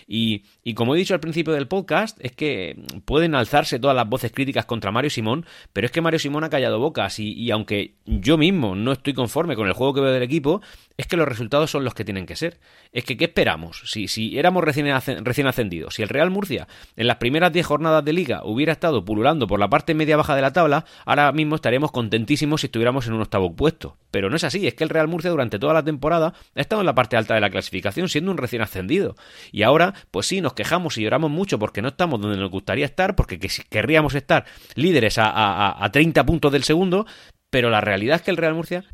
y, 0.07 0.43
como 0.73 0.95
he 0.95 0.97
dicho 0.97 1.13
al 1.13 1.19
principio 1.19 1.53
del 1.53 1.67
podcast, 1.67 2.17
es 2.21 2.31
que 2.31 2.81
pueden 3.05 3.35
alzarse 3.35 3.79
todas 3.79 3.95
las 3.95 4.09
voces 4.09 4.31
críticas 4.31 4.65
contra 4.65 4.91
Mario 4.91 5.09
Simón, 5.09 5.45
pero 5.71 5.85
es 5.85 5.91
que 5.91 6.01
Mario 6.01 6.19
Simón 6.19 6.43
ha 6.43 6.49
callado 6.49 6.79
bocas 6.79 7.19
y, 7.19 7.51
aunque 7.51 7.95
yo 8.05 8.37
mismo 8.37 8.75
no 8.75 8.91
estoy 8.91 9.13
conforme 9.13 9.55
con 9.55 9.67
el 9.67 9.73
juego 9.73 9.93
que 9.93 10.01
veo 10.01 10.11
del 10.11 10.23
equipo, 10.23 10.61
es 10.97 11.07
que 11.07 11.17
los 11.17 11.27
resultados 11.27 11.71
son 11.71 11.83
los 11.83 11.93
que 11.93 12.03
tienen 12.03 12.25
que 12.25 12.35
ser. 12.35 12.59
Es 12.91 13.03
que, 13.03 13.17
¿qué 13.17 13.25
esperamos? 13.25 13.83
Si, 13.85 14.07
si 14.07 14.37
éramos 14.37 14.63
recién, 14.63 14.87
recién 15.23 15.47
ascendidos, 15.47 15.95
si 15.95 16.01
el 16.01 16.09
Real 16.09 16.31
Murcia 16.31 16.67
en 16.95 17.07
las 17.07 17.17
primeras 17.17 17.53
10 17.53 17.65
jornadas 17.65 18.03
de 18.03 18.13
liga 18.13 18.41
hubiera 18.43 18.73
estado 18.73 19.05
pululando 19.05 19.47
por 19.47 19.59
la 19.59 19.69
parte 19.69 19.93
media-baja 19.93 20.35
de 20.35 20.41
la 20.41 20.53
tabla, 20.53 20.85
ahora 21.05 21.31
mismo 21.31 21.55
estaríamos 21.55 21.91
contentísimos 21.91 22.61
si 22.61 22.67
estuviéramos 22.67 23.07
en 23.07 23.13
un 23.13 23.21
octavo 23.21 23.55
puesto. 23.55 23.97
Pero 24.11 24.29
no 24.29 24.35
es 24.35 24.43
así, 24.43 24.67
es 24.67 24.73
que 24.73 24.83
el 24.83 24.89
Real 24.89 25.07
Murcia 25.07 25.29
durante 25.29 25.59
toda 25.59 25.73
la 25.73 25.83
temporada 25.83 26.33
ha 26.55 26.61
estado 26.61 26.81
en 26.81 26.85
la 26.85 26.95
parte 26.95 27.17
alta 27.17 27.35
de 27.35 27.41
la 27.41 27.49
clasificación 27.49 28.09
siendo 28.09 28.31
un 28.31 28.37
recién 28.37 28.61
ascendido. 28.61 29.15
Y 29.51 29.63
ahora, 29.63 29.93
pues 30.11 30.25
sí, 30.27 30.41
nos 30.41 30.53
quejamos 30.53 30.97
y 30.97 31.03
lloramos 31.03 31.31
mucho 31.31 31.59
porque 31.59 31.81
no 31.81 31.89
estamos 31.89 32.19
donde 32.19 32.37
nos 32.37 32.49
gustaría 32.49 32.85
estar, 32.85 33.15
porque 33.15 33.39
querríamos 33.69 34.15
estar 34.15 34.45
líderes 34.75 35.17
a, 35.17 35.29
a, 35.29 35.83
a 35.83 35.91
30 35.91 36.25
puntos 36.25 36.51
del 36.51 36.63
segundo, 36.63 37.05
pero 37.49 37.69
la 37.69 37.81
realidad 37.81 38.17
es 38.17 38.21
que 38.21 38.31
el 38.31 38.37
Real 38.37 38.53
Murcia 38.53 38.85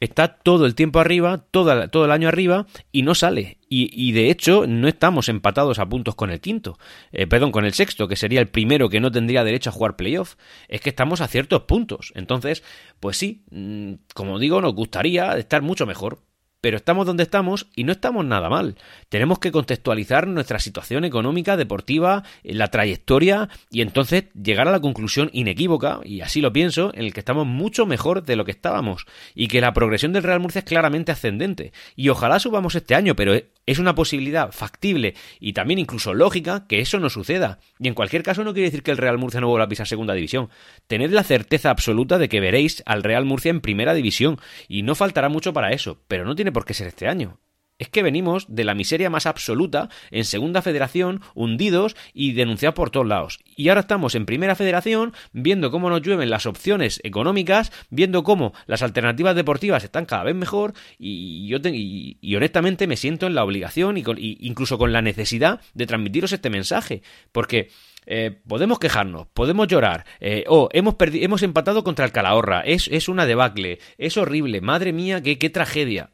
está 0.00 0.28
todo 0.36 0.66
el 0.66 0.74
tiempo 0.74 0.98
arriba, 0.98 1.44
todo, 1.50 1.88
todo 1.88 2.06
el 2.06 2.10
año 2.10 2.28
arriba 2.28 2.66
y 2.90 3.02
no 3.02 3.14
sale. 3.14 3.58
Y, 3.72 4.10
de 4.10 4.30
hecho 4.30 4.66
no 4.66 4.88
estamos 4.88 5.28
empatados 5.28 5.78
a 5.78 5.88
puntos 5.88 6.16
con 6.16 6.32
el 6.32 6.40
quinto, 6.40 6.76
eh, 7.12 7.28
perdón, 7.28 7.52
con 7.52 7.64
el 7.64 7.72
sexto, 7.72 8.08
que 8.08 8.16
sería 8.16 8.40
el 8.40 8.48
primero 8.48 8.88
que 8.88 8.98
no 8.98 9.12
tendría 9.12 9.44
derecho 9.44 9.70
a 9.70 9.72
jugar 9.72 9.94
playoff. 9.94 10.34
Es 10.66 10.80
que 10.80 10.90
estamos 10.90 11.20
a 11.20 11.28
ciertos 11.28 11.62
puntos. 11.62 12.12
Entonces, 12.16 12.64
pues 12.98 13.16
sí, 13.16 13.44
mm, 13.50 13.92
como 14.12 14.40
digo, 14.40 14.60
nos 14.60 14.74
gustaría 14.74 15.38
estar 15.38 15.62
mucho 15.62 15.86
mejor, 15.86 16.18
pero 16.60 16.76
estamos 16.76 17.06
donde 17.06 17.22
estamos 17.22 17.68
y 17.74 17.84
no 17.84 17.92
estamos 17.92 18.24
nada 18.24 18.48
mal. 18.48 18.76
Tenemos 19.08 19.38
que 19.38 19.52
contextualizar 19.52 20.26
nuestra 20.26 20.58
situación 20.58 21.04
económica, 21.04 21.56
deportiva, 21.56 22.24
la 22.42 22.68
trayectoria 22.68 23.48
y 23.70 23.82
entonces 23.82 24.24
llegar 24.34 24.68
a 24.68 24.72
la 24.72 24.80
conclusión 24.80 25.30
inequívoca, 25.32 26.00
y 26.04 26.20
así 26.20 26.40
lo 26.40 26.52
pienso, 26.52 26.92
en 26.94 27.04
el 27.04 27.14
que 27.14 27.20
estamos 27.20 27.46
mucho 27.46 27.86
mejor 27.86 28.22
de 28.22 28.36
lo 28.36 28.44
que 28.44 28.50
estábamos 28.50 29.06
y 29.34 29.48
que 29.48 29.60
la 29.60 29.72
progresión 29.72 30.12
del 30.12 30.22
Real 30.22 30.40
Murcia 30.40 30.60
es 30.60 30.64
claramente 30.64 31.12
ascendente. 31.12 31.72
Y 31.96 32.08
ojalá 32.08 32.38
subamos 32.38 32.74
este 32.74 32.94
año, 32.94 33.14
pero 33.16 33.34
es 33.70 33.78
una 33.78 33.94
posibilidad 33.94 34.50
factible 34.50 35.14
y 35.38 35.52
también 35.52 35.78
incluso 35.78 36.12
lógica 36.12 36.66
que 36.66 36.80
eso 36.80 36.98
no 36.98 37.08
suceda. 37.08 37.60
Y 37.78 37.86
en 37.86 37.94
cualquier 37.94 38.22
caso 38.22 38.42
no 38.42 38.52
quiere 38.52 38.68
decir 38.68 38.82
que 38.82 38.90
el 38.90 38.96
Real 38.96 39.16
Murcia 39.16 39.40
no 39.40 39.48
vuelva 39.48 39.66
a 39.66 39.68
pisar 39.68 39.86
segunda 39.86 40.14
división. 40.14 40.48
Tened 40.88 41.12
la 41.12 41.22
certeza 41.22 41.70
absoluta 41.70 42.18
de 42.18 42.28
que 42.28 42.40
veréis 42.40 42.82
al 42.84 43.04
Real 43.04 43.24
Murcia 43.24 43.50
en 43.50 43.60
primera 43.60 43.94
división 43.94 44.38
y 44.66 44.82
no 44.82 44.94
faltará 44.96 45.28
mucho 45.28 45.52
para 45.52 45.70
eso, 45.70 46.02
pero 46.08 46.24
no 46.24 46.34
tiene 46.34 46.50
por 46.50 46.64
qué 46.64 46.74
ser 46.74 46.88
este 46.88 47.06
año. 47.06 47.38
Es 47.80 47.88
que 47.88 48.02
venimos 48.02 48.44
de 48.46 48.64
la 48.64 48.74
miseria 48.74 49.08
más 49.08 49.24
absoluta 49.24 49.88
en 50.10 50.26
Segunda 50.26 50.60
Federación, 50.60 51.22
hundidos 51.34 51.96
y 52.12 52.32
denunciados 52.32 52.74
por 52.74 52.90
todos 52.90 53.06
lados. 53.06 53.40
Y 53.56 53.70
ahora 53.70 53.80
estamos 53.80 54.14
en 54.14 54.26
Primera 54.26 54.54
Federación, 54.54 55.14
viendo 55.32 55.70
cómo 55.70 55.88
nos 55.88 56.02
llueven 56.02 56.28
las 56.28 56.44
opciones 56.44 57.00
económicas, 57.04 57.72
viendo 57.88 58.22
cómo 58.22 58.52
las 58.66 58.82
alternativas 58.82 59.34
deportivas 59.34 59.82
están 59.82 60.04
cada 60.04 60.24
vez 60.24 60.34
mejor 60.34 60.74
y 60.98 61.48
yo 61.48 61.56
y, 61.64 62.36
honestamente 62.36 62.86
me 62.86 62.98
siento 62.98 63.26
en 63.26 63.34
la 63.34 63.44
obligación 63.44 63.96
y, 63.96 64.04
incluso 64.40 64.76
con 64.76 64.92
la 64.92 65.00
necesidad 65.00 65.62
de 65.72 65.86
transmitiros 65.86 66.32
este 66.32 66.50
mensaje. 66.50 67.00
Porque 67.32 67.70
eh, 68.04 68.42
podemos 68.46 68.78
quejarnos, 68.78 69.26
podemos 69.28 69.68
llorar, 69.68 70.04
eh, 70.20 70.44
oh, 70.48 70.68
hemos, 70.74 70.96
hemos 70.98 71.42
empatado 71.42 71.82
contra 71.82 72.04
el 72.04 72.12
Calahorra, 72.12 72.60
es, 72.60 72.88
es 72.88 73.08
una 73.08 73.24
debacle, 73.24 73.78
es 73.96 74.18
horrible, 74.18 74.60
madre 74.60 74.92
mía, 74.92 75.22
qué, 75.22 75.38
qué 75.38 75.48
tragedia. 75.48 76.10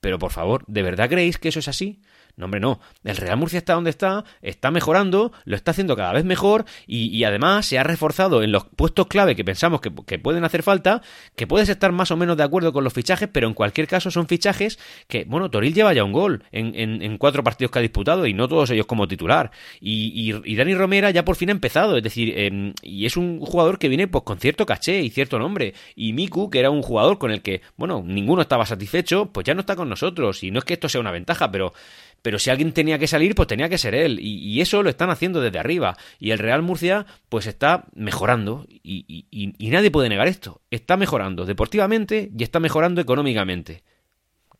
Pero 0.00 0.18
por 0.18 0.32
favor, 0.32 0.64
¿de 0.66 0.82
verdad 0.82 1.08
creéis 1.08 1.38
que 1.38 1.48
eso 1.48 1.60
es 1.60 1.68
así? 1.68 2.00
No, 2.40 2.46
hombre, 2.46 2.58
no. 2.58 2.80
El 3.04 3.18
Real 3.18 3.36
Murcia 3.36 3.58
está 3.58 3.74
donde 3.74 3.90
está, 3.90 4.24
está 4.40 4.70
mejorando, 4.70 5.30
lo 5.44 5.56
está 5.56 5.72
haciendo 5.72 5.94
cada 5.94 6.14
vez 6.14 6.24
mejor 6.24 6.64
y, 6.86 7.22
además 7.24 7.66
se 7.66 7.78
ha 7.78 7.82
reforzado 7.82 8.42
en 8.42 8.50
los 8.50 8.64
puestos 8.64 9.08
clave 9.08 9.36
que 9.36 9.44
pensamos 9.44 9.82
que, 9.82 9.90
pueden 10.18 10.42
hacer 10.44 10.62
falta, 10.62 11.02
que 11.36 11.46
puedes 11.46 11.68
estar 11.68 11.92
más 11.92 12.10
o 12.10 12.16
menos 12.16 12.38
de 12.38 12.42
acuerdo 12.42 12.72
con 12.72 12.82
los 12.82 12.94
fichajes, 12.94 13.28
pero 13.30 13.46
en 13.46 13.52
cualquier 13.52 13.86
caso 13.86 14.10
son 14.10 14.26
fichajes 14.26 14.78
que, 15.06 15.24
bueno, 15.24 15.50
Toril 15.50 15.74
lleva 15.74 15.92
ya 15.92 16.02
un 16.02 16.12
gol 16.12 16.42
en, 16.50 17.18
cuatro 17.18 17.44
partidos 17.44 17.70
que 17.70 17.78
ha 17.78 17.82
disputado 17.82 18.26
y 18.26 18.32
no 18.32 18.48
todos 18.48 18.70
ellos 18.70 18.86
como 18.86 19.06
titular. 19.06 19.50
Y, 19.78 20.32
Dani 20.56 20.74
Romera 20.74 21.10
ya 21.10 21.26
por 21.26 21.36
fin 21.36 21.50
ha 21.50 21.52
empezado, 21.52 21.98
es 21.98 22.02
decir, 22.02 22.32
em, 22.38 22.72
y 22.82 23.04
es 23.04 23.18
un 23.18 23.40
jugador 23.40 23.78
que 23.78 23.88
viene 23.88 24.08
pues 24.08 24.24
con 24.24 24.38
cierto 24.38 24.64
caché 24.64 25.02
y 25.02 25.10
cierto 25.10 25.38
nombre. 25.38 25.74
Y 25.94 26.14
Miku, 26.14 26.48
que 26.48 26.60
era 26.60 26.70
un 26.70 26.80
jugador 26.80 27.18
con 27.18 27.32
el 27.32 27.42
que, 27.42 27.60
bueno, 27.76 28.02
ninguno 28.02 28.40
estaba 28.40 28.64
satisfecho, 28.64 29.26
pues 29.26 29.44
ya 29.44 29.52
no 29.52 29.60
está 29.60 29.76
con 29.76 29.90
nosotros. 29.90 30.42
Y 30.42 30.50
no 30.50 30.60
es 30.60 30.64
que 30.64 30.74
esto 30.74 30.88
sea 30.88 31.02
una 31.02 31.10
ventaja, 31.10 31.50
pero 31.50 31.74
pero 32.22 32.38
si 32.38 32.50
alguien 32.50 32.72
tenía 32.72 32.98
que 32.98 33.06
salir, 33.06 33.34
pues 33.34 33.48
tenía 33.48 33.68
que 33.68 33.78
ser 33.78 33.94
él. 33.94 34.18
Y, 34.20 34.60
eso 34.60 34.82
lo 34.82 34.90
están 34.90 35.10
haciendo 35.10 35.40
desde 35.40 35.58
arriba. 35.58 35.96
Y 36.18 36.30
el 36.30 36.38
Real 36.38 36.62
Murcia, 36.62 37.06
pues 37.28 37.46
está 37.46 37.84
mejorando. 37.94 38.66
Y, 38.82 39.54
nadie 39.70 39.90
puede 39.90 40.08
negar 40.08 40.28
esto. 40.28 40.60
Está 40.70 40.96
mejorando 40.96 41.46
deportivamente 41.46 42.30
y 42.36 42.42
está 42.42 42.60
mejorando 42.60 43.00
económicamente. 43.00 43.82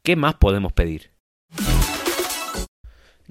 ¿Qué 0.02 0.16
más 0.16 0.34
podemos 0.34 0.72
pedir? 0.72 1.10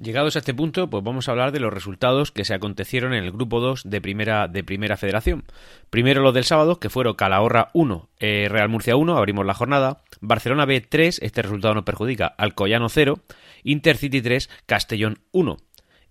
Llegados 0.02 0.38
a 0.38 0.40
este 0.40 0.54
punto, 0.54 0.90
pues 0.90 1.04
vamos 1.04 1.28
a 1.28 1.32
hablar 1.32 1.52
de 1.52 1.60
los 1.60 1.74
resultados 1.74 2.32
que 2.32 2.46
se 2.46 2.54
acontecieron 2.54 3.14
en 3.14 3.26
el 3.26 3.34
grupo 3.34 3.60
2 3.60 3.82
de 3.84 4.00
primera, 4.00 4.48
de 4.48 4.64
primera 4.64 4.96
federación. 4.96 5.44
Primero 5.90 6.22
los 6.22 6.34
del 6.34 6.46
sábado, 6.46 6.80
que 6.80 6.90
fueron 6.90 7.16
Calahorra 7.16 7.70
1, 7.74 8.08
eh, 8.22 8.48
Real 8.50 8.70
Murcia 8.70 8.96
1, 8.96 9.18
abrimos 9.18 9.46
la 9.46 9.54
jornada, 9.54 10.02
Barcelona 10.22 10.64
B 10.64 10.80
3, 10.80 11.20
este 11.22 11.42
resultado 11.42 11.74
nos 11.74 11.84
perjudica, 11.84 12.28
Alcoyano 12.28 12.88
0, 12.88 13.20
Intercity 13.64 14.22
3, 14.22 14.50
Castellón 14.66 15.20
1. 15.34 15.58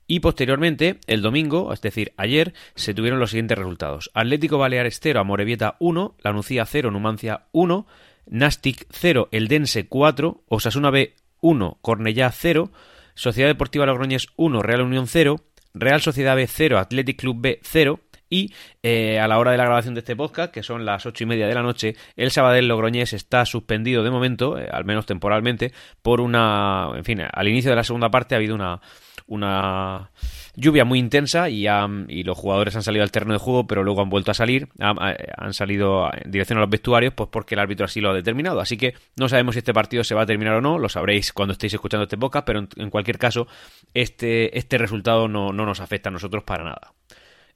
Y 0.07 0.21
posteriormente, 0.21 0.99
el 1.07 1.23
domingo, 1.23 1.73
es 1.73 1.81
decir, 1.81 2.13
ayer, 2.19 2.53
se 2.75 2.93
tuvieron 2.93 3.21
los 3.21 3.31
siguientes 3.31 3.57
resultados. 3.57 4.11
Atlético 4.13 4.59
Baleares 4.59 5.01
0, 5.03 5.21
Amorebieta 5.21 5.77
1, 5.79 6.15
Lanucía 6.23 6.67
0, 6.67 6.91
Numancia 6.91 7.47
1, 7.53 7.87
Nastic 8.27 8.87
0, 8.91 9.29
Eldense 9.33 9.87
4, 9.87 10.43
Osasuna 10.47 10.91
B 10.91 11.15
1, 11.41 11.79
Cornellá 11.81 12.31
0, 12.31 12.71
Sociedad 13.19 13.49
Deportiva 13.49 13.85
Logroñés 13.85 14.29
1, 14.37 14.63
Real 14.63 14.83
Unión 14.83 15.09
0, 15.09 15.41
Real 15.75 16.01
Sociedad 16.01 16.37
B 16.37 16.47
0, 16.47 16.79
Athletic 16.79 17.19
Club 17.19 17.39
B 17.41 17.59
0, 17.65 17.99
y 18.31 18.55
eh, 18.85 19.19
a 19.19 19.27
la 19.27 19.41
hora 19.41 19.51
de 19.51 19.59
la 19.59 19.65
grabación 19.65 19.95
de 19.95 20.01
este 20.01 20.15
podcast, 20.15 20.55
que 20.55 20.63
son 20.63 20.85
las 20.85 21.05
ocho 21.05 21.25
y 21.25 21.27
media 21.27 21.49
de 21.49 21.55
la 21.55 21.65
noche, 21.65 21.97
el 22.15 22.31
Sabadell 22.31 22.69
Logroñés 22.69 23.13
está 23.15 23.45
suspendido 23.45 24.05
de 24.05 24.13
momento, 24.13 24.57
eh, 24.57 24.69
al 24.71 24.85
menos 24.85 25.05
temporalmente, 25.05 25.73
por 26.01 26.21
una. 26.21 26.93
En 26.95 27.05
fin, 27.05 27.21
al 27.21 27.49
inicio 27.49 27.71
de 27.71 27.77
la 27.77 27.83
segunda 27.83 28.09
parte 28.09 28.37
ha 28.37 28.39
habido 28.39 28.55
una. 28.55 28.81
una 29.27 30.13
lluvia 30.59 30.85
muy 30.85 30.99
intensa 30.99 31.49
y, 31.49 31.67
y, 31.69 32.23
los 32.25 32.37
jugadores 32.37 32.75
han 32.75 32.83
salido 32.83 33.05
al 33.05 33.13
terreno 33.13 33.33
de 33.33 33.39
juego, 33.39 33.67
pero 33.67 33.85
luego 33.85 34.03
han 34.03 34.11
vuelto 34.11 34.33
a 34.33 34.35
salir, 34.35 34.69
han, 34.81 35.55
salido 35.55 36.11
en 36.13 36.31
dirección 36.31 36.59
a 36.59 36.63
los 36.63 36.71
vestuarios, 36.71 37.15
pues 37.15 37.29
porque 37.31 37.55
el 37.55 37.61
árbitro 37.61 37.87
así 37.87 38.01
lo 38.01 38.11
ha 38.11 38.15
determinado. 38.15 38.61
Así 38.61 38.77
que 38.77 38.95
no 39.17 39.29
sabemos 39.29 39.55
si 39.55 39.61
este 39.61 39.73
partido 39.73 40.03
se 40.03 40.15
va 40.15 40.23
a 40.23 40.27
terminar 40.27 40.55
o 40.55 40.61
no, 40.61 40.79
lo 40.79 40.89
sabréis 40.89 41.33
cuando 41.33 41.53
estéis 41.53 41.75
escuchando 41.75 42.05
este 42.05 42.19
podcast, 42.19 42.45
pero 42.45 42.67
en, 42.77 42.91
cualquier 42.91 43.19
caso, 43.19 43.47
este, 43.95 44.59
este 44.59 44.79
resultado 44.79 45.29
no, 45.29 45.53
no 45.53 45.65
nos 45.65 45.81
afecta 45.81 46.09
a 46.09 46.13
nosotros 46.13 46.43
para 46.43 46.65
nada. 46.65 46.93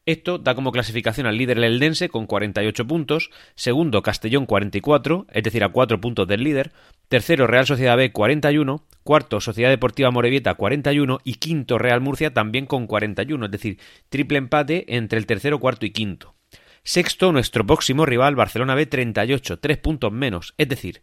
Esto 0.04 0.38
da 0.38 0.56
como 0.56 0.72
clasificación 0.72 1.28
al 1.28 1.36
líder 1.36 1.58
el 1.58 1.64
Eldense 1.64 2.08
con 2.08 2.26
48 2.26 2.86
puntos, 2.88 3.30
segundo 3.54 4.02
Castellón 4.02 4.46
44, 4.46 5.26
es 5.30 5.42
decir, 5.44 5.62
a 5.62 5.68
4 5.68 6.00
puntos 6.00 6.26
del 6.26 6.42
líder, 6.42 6.72
tercero 7.06 7.46
Real 7.46 7.66
Sociedad 7.66 7.96
B 7.96 8.10
41, 8.10 8.84
cuarto 9.04 9.40
Sociedad 9.40 9.70
Deportiva 9.70 10.10
Morevieta 10.10 10.54
41 10.54 11.20
y 11.22 11.34
quinto 11.34 11.78
Real 11.78 12.00
Murcia 12.00 12.34
también 12.34 12.66
con 12.66 12.88
41, 12.88 13.44
es 13.44 13.52
decir, 13.52 13.78
triple 14.08 14.38
empate 14.38 14.96
entre 14.96 15.20
el 15.20 15.26
tercero, 15.26 15.60
cuarto 15.60 15.86
y 15.86 15.90
quinto. 15.90 16.34
Sexto, 16.82 17.30
nuestro 17.30 17.64
próximo 17.64 18.04
rival 18.04 18.34
Barcelona 18.34 18.74
B 18.74 18.86
38, 18.86 19.60
3 19.60 19.78
puntos 19.78 20.10
menos, 20.10 20.54
es 20.58 20.68
decir, 20.68 21.00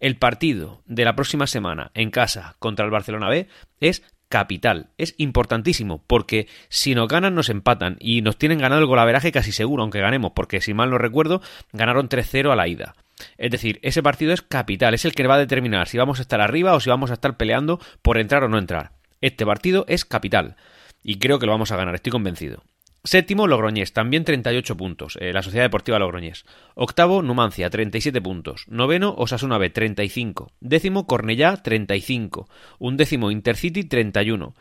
el 0.00 0.16
partido 0.16 0.82
de 0.86 1.04
la 1.04 1.14
próxima 1.14 1.46
semana 1.46 1.92
en 1.94 2.10
casa 2.10 2.56
contra 2.58 2.84
el 2.84 2.90
Barcelona 2.90 3.28
B 3.28 3.46
es 3.78 4.02
capital. 4.30 4.86
Es 4.96 5.14
importantísimo 5.18 6.02
porque 6.06 6.48
si 6.70 6.94
nos 6.94 7.08
ganan 7.08 7.34
nos 7.34 7.50
empatan 7.50 7.96
y 8.00 8.22
nos 8.22 8.38
tienen 8.38 8.58
ganado 8.58 8.80
el 8.80 8.86
golaveraje 8.86 9.32
casi 9.32 9.52
seguro, 9.52 9.82
aunque 9.82 10.00
ganemos, 10.00 10.32
porque 10.34 10.62
si 10.62 10.72
mal 10.72 10.88
no 10.88 10.96
recuerdo, 10.96 11.42
ganaron 11.72 12.08
3-0 12.08 12.50
a 12.50 12.56
la 12.56 12.68
ida. 12.68 12.94
Es 13.36 13.50
decir, 13.50 13.78
ese 13.82 14.02
partido 14.02 14.32
es 14.32 14.40
capital, 14.40 14.94
es 14.94 15.04
el 15.04 15.14
que 15.14 15.26
va 15.26 15.34
a 15.34 15.38
determinar 15.38 15.88
si 15.88 15.98
vamos 15.98 16.20
a 16.20 16.22
estar 16.22 16.40
arriba 16.40 16.74
o 16.74 16.80
si 16.80 16.88
vamos 16.88 17.10
a 17.10 17.14
estar 17.14 17.36
peleando 17.36 17.80
por 18.00 18.16
entrar 18.16 18.44
o 18.44 18.48
no 18.48 18.56
entrar. 18.56 18.92
Este 19.20 19.44
partido 19.44 19.84
es 19.88 20.06
capital 20.06 20.56
y 21.02 21.18
creo 21.18 21.38
que 21.38 21.46
lo 21.46 21.52
vamos 21.52 21.72
a 21.72 21.76
ganar, 21.76 21.94
estoy 21.94 22.12
convencido. 22.12 22.62
Séptimo, 23.02 23.46
Logroñés, 23.46 23.94
también 23.94 24.24
38 24.24 24.76
puntos, 24.76 25.16
eh, 25.20 25.32
la 25.32 25.42
Sociedad 25.42 25.64
Deportiva 25.64 25.98
Logroñés. 25.98 26.44
Octavo, 26.74 27.22
Numancia, 27.22 27.70
37 27.70 28.20
puntos. 28.20 28.66
Noveno, 28.68 29.14
Osasuna 29.16 29.56
B, 29.56 29.70
35. 29.70 30.52
Décimo, 30.60 31.06
Cornellá, 31.06 31.56
35. 31.56 32.48
Undécimo, 32.78 33.30
Intercity, 33.30 33.84
31. 33.84 34.54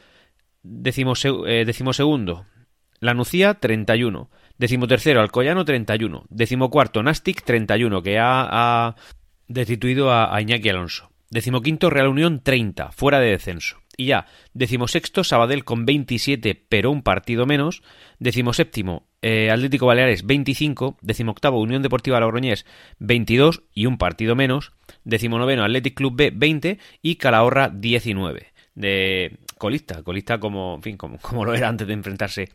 Décimo, 0.63 1.13
eh, 1.47 1.65
décimo 1.65 1.91
segundo, 1.91 2.45
La 3.01 3.13
Nucía, 3.13 3.55
31. 3.55 4.29
Décimo 4.57 4.87
tercero, 4.87 5.19
Alcoyano, 5.19 5.65
31. 5.65 6.25
Décimo 6.29 6.69
cuarto, 6.69 7.03
Nastic, 7.03 7.43
31, 7.43 8.01
que 8.01 8.19
ha, 8.19 8.95
destituido 9.47 10.11
a, 10.11 10.33
a 10.33 10.41
Iñaki 10.41 10.69
Alonso. 10.69 11.09
Décimo 11.29 11.61
quinto, 11.61 11.89
Real 11.89 12.07
Unión, 12.07 12.41
30, 12.41 12.91
fuera 12.93 13.19
de 13.19 13.31
descenso. 13.31 13.79
Y 13.99 14.05
ya, 14.05 14.27
decimosexto, 14.53 15.25
Sabadell 15.25 15.65
con 15.65 15.85
27, 15.85 16.55
pero 16.69 16.89
un 16.89 17.03
partido 17.03 17.45
menos. 17.45 17.83
Decimoséptimo, 18.17 19.09
eh, 19.21 19.51
Atlético 19.51 19.87
Baleares 19.87 20.25
25. 20.25 20.97
Decimoctavo, 21.01 21.59
Unión 21.59 21.81
Deportiva 21.81 22.21
Logroñés 22.21 22.65
22 22.99 23.63
y 23.73 23.87
un 23.87 23.97
partido 23.97 24.37
menos. 24.37 24.71
Decimonoveno, 25.03 25.65
Athletic 25.65 25.95
Club 25.95 26.15
B 26.15 26.31
20 26.33 26.79
y 27.01 27.15
Calahorra 27.15 27.67
19. 27.67 28.53
De 28.73 29.37
colista, 29.57 30.01
colista 30.01 30.39
como, 30.39 30.79
fin, 30.81 30.95
como, 30.95 31.17
como 31.17 31.43
lo 31.43 31.53
era 31.53 31.67
antes 31.67 31.85
de 31.85 31.93
enfrentarse 31.93 32.47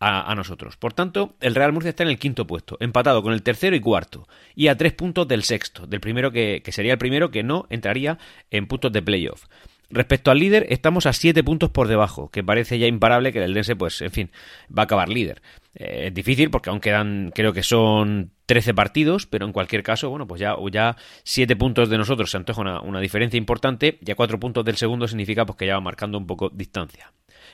a, 0.00 0.34
nosotros. 0.34 0.76
Por 0.76 0.94
tanto, 0.94 1.36
el 1.40 1.54
Real 1.54 1.72
Murcia 1.72 1.90
está 1.90 2.02
en 2.02 2.08
el 2.08 2.18
quinto 2.18 2.44
puesto, 2.44 2.76
empatado 2.80 3.22
con 3.22 3.32
el 3.32 3.42
tercero 3.44 3.76
y 3.76 3.80
cuarto, 3.80 4.28
y 4.54 4.66
a 4.66 4.76
tres 4.76 4.94
puntos 4.94 5.26
del 5.26 5.42
sexto, 5.42 5.86
del 5.86 6.00
primero 6.00 6.30
que, 6.30 6.62
que 6.64 6.72
sería 6.72 6.92
el 6.92 6.98
primero 6.98 7.32
que 7.32 7.42
no 7.42 7.66
entraría 7.68 8.18
en 8.50 8.66
puntos 8.66 8.92
de 8.92 9.02
playoff. 9.02 9.46
Respecto 9.90 10.30
al 10.30 10.38
líder, 10.38 10.66
estamos 10.68 11.06
a 11.06 11.14
7 11.14 11.42
puntos 11.42 11.70
por 11.70 11.88
debajo, 11.88 12.30
que 12.30 12.44
parece 12.44 12.78
ya 12.78 12.86
imparable 12.86 13.32
que 13.32 13.42
el 13.42 13.54
Dense, 13.54 13.74
pues, 13.74 14.02
en 14.02 14.10
fin, 14.10 14.30
va 14.66 14.82
a 14.82 14.84
acabar 14.84 15.08
líder. 15.08 15.40
Eh, 15.74 16.08
es 16.08 16.14
difícil 16.14 16.50
porque 16.50 16.68
aún 16.68 16.80
quedan, 16.80 17.32
creo 17.34 17.54
que 17.54 17.62
son 17.62 18.32
13 18.44 18.74
partidos, 18.74 19.26
pero 19.26 19.46
en 19.46 19.52
cualquier 19.52 19.82
caso, 19.82 20.10
bueno, 20.10 20.26
pues 20.26 20.42
ya, 20.42 20.56
ya 20.70 20.96
7 21.24 21.56
puntos 21.56 21.88
de 21.88 21.96
nosotros 21.96 22.30
se 22.30 22.36
antoja 22.36 22.60
una, 22.60 22.80
una 22.82 23.00
diferencia 23.00 23.38
importante, 23.38 23.98
ya 24.02 24.14
4 24.14 24.38
puntos 24.38 24.62
del 24.62 24.76
segundo 24.76 25.08
significa 25.08 25.46
pues 25.46 25.56
que 25.56 25.66
ya 25.66 25.74
va 25.74 25.80
marcando 25.80 26.18
un 26.18 26.26
poco 26.26 26.50
distancia. 26.50 27.12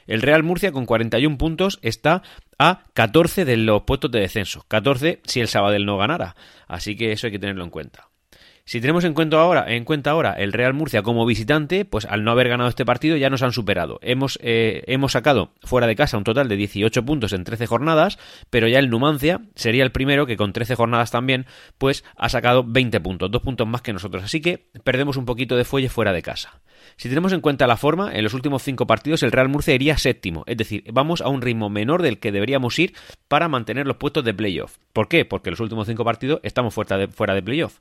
El 0.09 0.21
Real 0.21 0.43
Murcia 0.43 0.73
con 0.73 0.87
41 0.87 1.39
puntos 1.39 1.79
está 1.83 2.23
a 2.59 2.85
14 2.95 3.45
de 3.45 3.57
los 3.59 3.83
puestos 3.83 4.11
de 4.11 4.21
descenso, 4.21 4.65
14 4.67 5.21
si 5.25 5.41
el 5.41 5.47
Sabadell 5.47 5.87
no 5.87 5.99
ganara, 5.99 6.35
así 6.67 6.97
que 6.97 7.13
eso 7.13 7.29
hay 7.29 7.33
que 7.33 7.39
tenerlo 7.39 7.63
en 7.63 7.71
cuenta. 7.71 8.09
Si 8.67 8.81
tenemos 8.81 9.05
en 9.05 9.13
cuenta 9.13 9.37
ahora, 9.37 10.33
el 10.33 10.53
Real 10.55 10.73
Murcia 10.73 11.03
como 11.03 11.27
visitante, 11.27 11.85
pues 11.85 12.07
al 12.07 12.25
no 12.25 12.31
haber 12.31 12.49
ganado 12.49 12.71
este 12.71 12.87
partido 12.87 13.19
ya 13.19 13.29
nos 13.29 13.43
han 13.43 13.53
superado. 13.53 13.99
Hemos, 14.01 14.39
eh, 14.43 14.97
sacado 15.09 15.53
fuera 15.63 15.87
de 15.87 15.95
casa 15.95 16.17
un 16.17 16.25
total 16.25 16.49
de 16.49 16.57
18 16.57 17.05
puntos 17.05 17.35
en 17.35 17.45
13 17.45 17.67
jornadas, 17.67 18.19
pero 18.49 18.67
ya 18.67 18.79
el 18.79 18.89
Numancia 18.89 19.43
sería 19.55 19.85
el 19.85 19.93
primero 19.93 20.25
que 20.25 20.39
con 20.39 20.55
13 20.55 20.77
jornadas 20.77 21.11
también, 21.11 21.45
pues 21.77 22.05
ha 22.17 22.31
sacado 22.31 22.65
20 22.67 23.01
puntos, 23.01 23.31
dos 23.31 23.43
puntos 23.43 23.69
más 23.69 23.83
que 23.83 23.93
nosotros. 23.93 24.25
Así 24.25 24.41
que 24.41 24.71
perdemos 24.83 25.19
un 25.19 25.27
poquito 25.27 25.57
de 25.57 25.67
fuelle 25.67 25.91
fuera 25.91 26.15
de 26.15 26.23
casa. 26.23 26.63
Si 26.97 27.11
tenemos 27.11 27.35
en 27.35 27.43
cuenta 27.43 27.67
la 27.67 27.77
forma, 27.77 28.15
en 28.15 28.25
los 28.25 28.33
últimos 28.33 28.63
5 28.63 28.87
partidos 28.87 29.23
el 29.23 29.33
Real 29.33 29.51
Murcia 29.51 29.75
iría 29.75 29.99
séptimo, 29.99 30.43
es 30.47 30.57
decir, 30.57 30.85
vamos 30.91 31.21
a 31.21 31.29
un 31.29 31.43
ritmo 31.43 31.69
menor 31.69 32.01
del 32.01 32.19
que 32.19 32.33
deberíamos 32.33 32.79
ir 32.79 32.95
para 33.29 33.49
mantener 33.49 33.87
los 33.87 33.99
puestos 33.99 34.25
de 34.25 34.33
playoff. 34.33 34.79
¿Por 34.95 35.09
qué? 35.09 35.27
Porque 35.27 35.51
los 35.51 35.61
últimos 35.61 35.87
5 35.87 36.03
partidos 36.03 36.41
estamos 36.43 36.73
fuera 36.73 36.97
de, 36.97 37.09
fuera 37.09 37.35
de 37.35 37.43
playoff. 37.43 37.81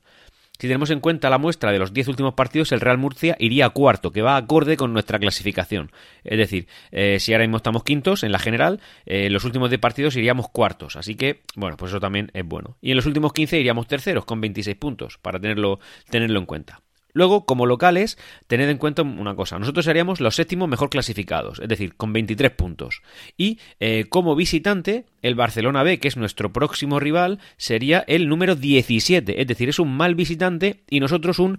Si 0.58 0.68
tenemos 0.68 0.90
en 0.90 1.00
cuenta 1.00 1.30
la 1.30 1.38
muestra 1.38 1.72
de 1.72 1.80
los 1.80 1.92
10 1.92 2.08
últimos 2.08 2.34
partidos, 2.34 2.70
el 2.70 2.80
Real 2.80 2.96
Murcia 2.96 3.36
iría 3.40 3.68
cuarto, 3.70 4.12
que 4.12 4.22
va 4.22 4.36
acorde 4.36 4.76
con 4.76 4.92
nuestra 4.92 5.18
clasificación. 5.18 5.90
Es 6.22 6.38
decir, 6.38 6.68
eh, 6.92 7.18
si 7.18 7.32
ahora 7.32 7.44
mismo 7.44 7.56
estamos 7.56 7.82
quintos 7.82 8.22
en 8.22 8.30
la 8.30 8.38
general, 8.38 8.80
eh, 9.04 9.26
en 9.26 9.32
los 9.32 9.44
últimos 9.44 9.68
10 9.70 9.80
partidos 9.80 10.16
iríamos 10.16 10.48
cuartos. 10.48 10.94
Así 10.94 11.16
que, 11.16 11.42
bueno, 11.56 11.76
pues 11.76 11.90
eso 11.90 11.98
también 11.98 12.30
es 12.34 12.46
bueno. 12.46 12.76
Y 12.80 12.92
en 12.92 12.96
los 12.96 13.06
últimos 13.06 13.32
15 13.32 13.58
iríamos 13.58 13.88
terceros 13.88 14.24
con 14.24 14.40
26 14.40 14.76
puntos, 14.76 15.18
para 15.18 15.40
tenerlo, 15.40 15.80
tenerlo 16.08 16.38
en 16.38 16.46
cuenta. 16.46 16.83
Luego, 17.14 17.46
como 17.46 17.64
locales, 17.64 18.18
tened 18.48 18.68
en 18.68 18.76
cuenta 18.76 19.02
una 19.02 19.34
cosa. 19.34 19.58
Nosotros 19.58 19.84
seríamos 19.84 20.20
los 20.20 20.34
séptimos 20.34 20.68
mejor 20.68 20.90
clasificados, 20.90 21.60
es 21.60 21.68
decir, 21.68 21.94
con 21.96 22.12
23 22.12 22.50
puntos. 22.50 23.02
Y 23.38 23.58
eh, 23.80 24.04
como 24.10 24.34
visitante, 24.34 25.06
el 25.22 25.36
Barcelona 25.36 25.82
B, 25.82 25.98
que 25.98 26.08
es 26.08 26.16
nuestro 26.16 26.52
próximo 26.52 27.00
rival, 27.00 27.38
sería 27.56 28.04
el 28.06 28.28
número 28.28 28.56
17. 28.56 29.40
Es 29.40 29.46
decir, 29.46 29.68
es 29.68 29.78
un 29.78 29.96
mal 29.96 30.14
visitante 30.14 30.82
y 30.90 31.00
nosotros 31.00 31.38
un 31.38 31.58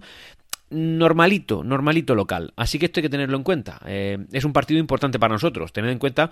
normalito, 0.70 1.64
normalito 1.64 2.14
local. 2.14 2.52
Así 2.56 2.78
que 2.78 2.86
esto 2.86 3.00
hay 3.00 3.02
que 3.02 3.08
tenerlo 3.08 3.36
en 3.36 3.42
cuenta. 3.42 3.80
Eh, 3.86 4.18
es 4.32 4.44
un 4.44 4.52
partido 4.52 4.78
importante 4.78 5.18
para 5.18 5.34
nosotros. 5.34 5.72
Tened 5.72 5.90
en 5.90 5.98
cuenta 5.98 6.30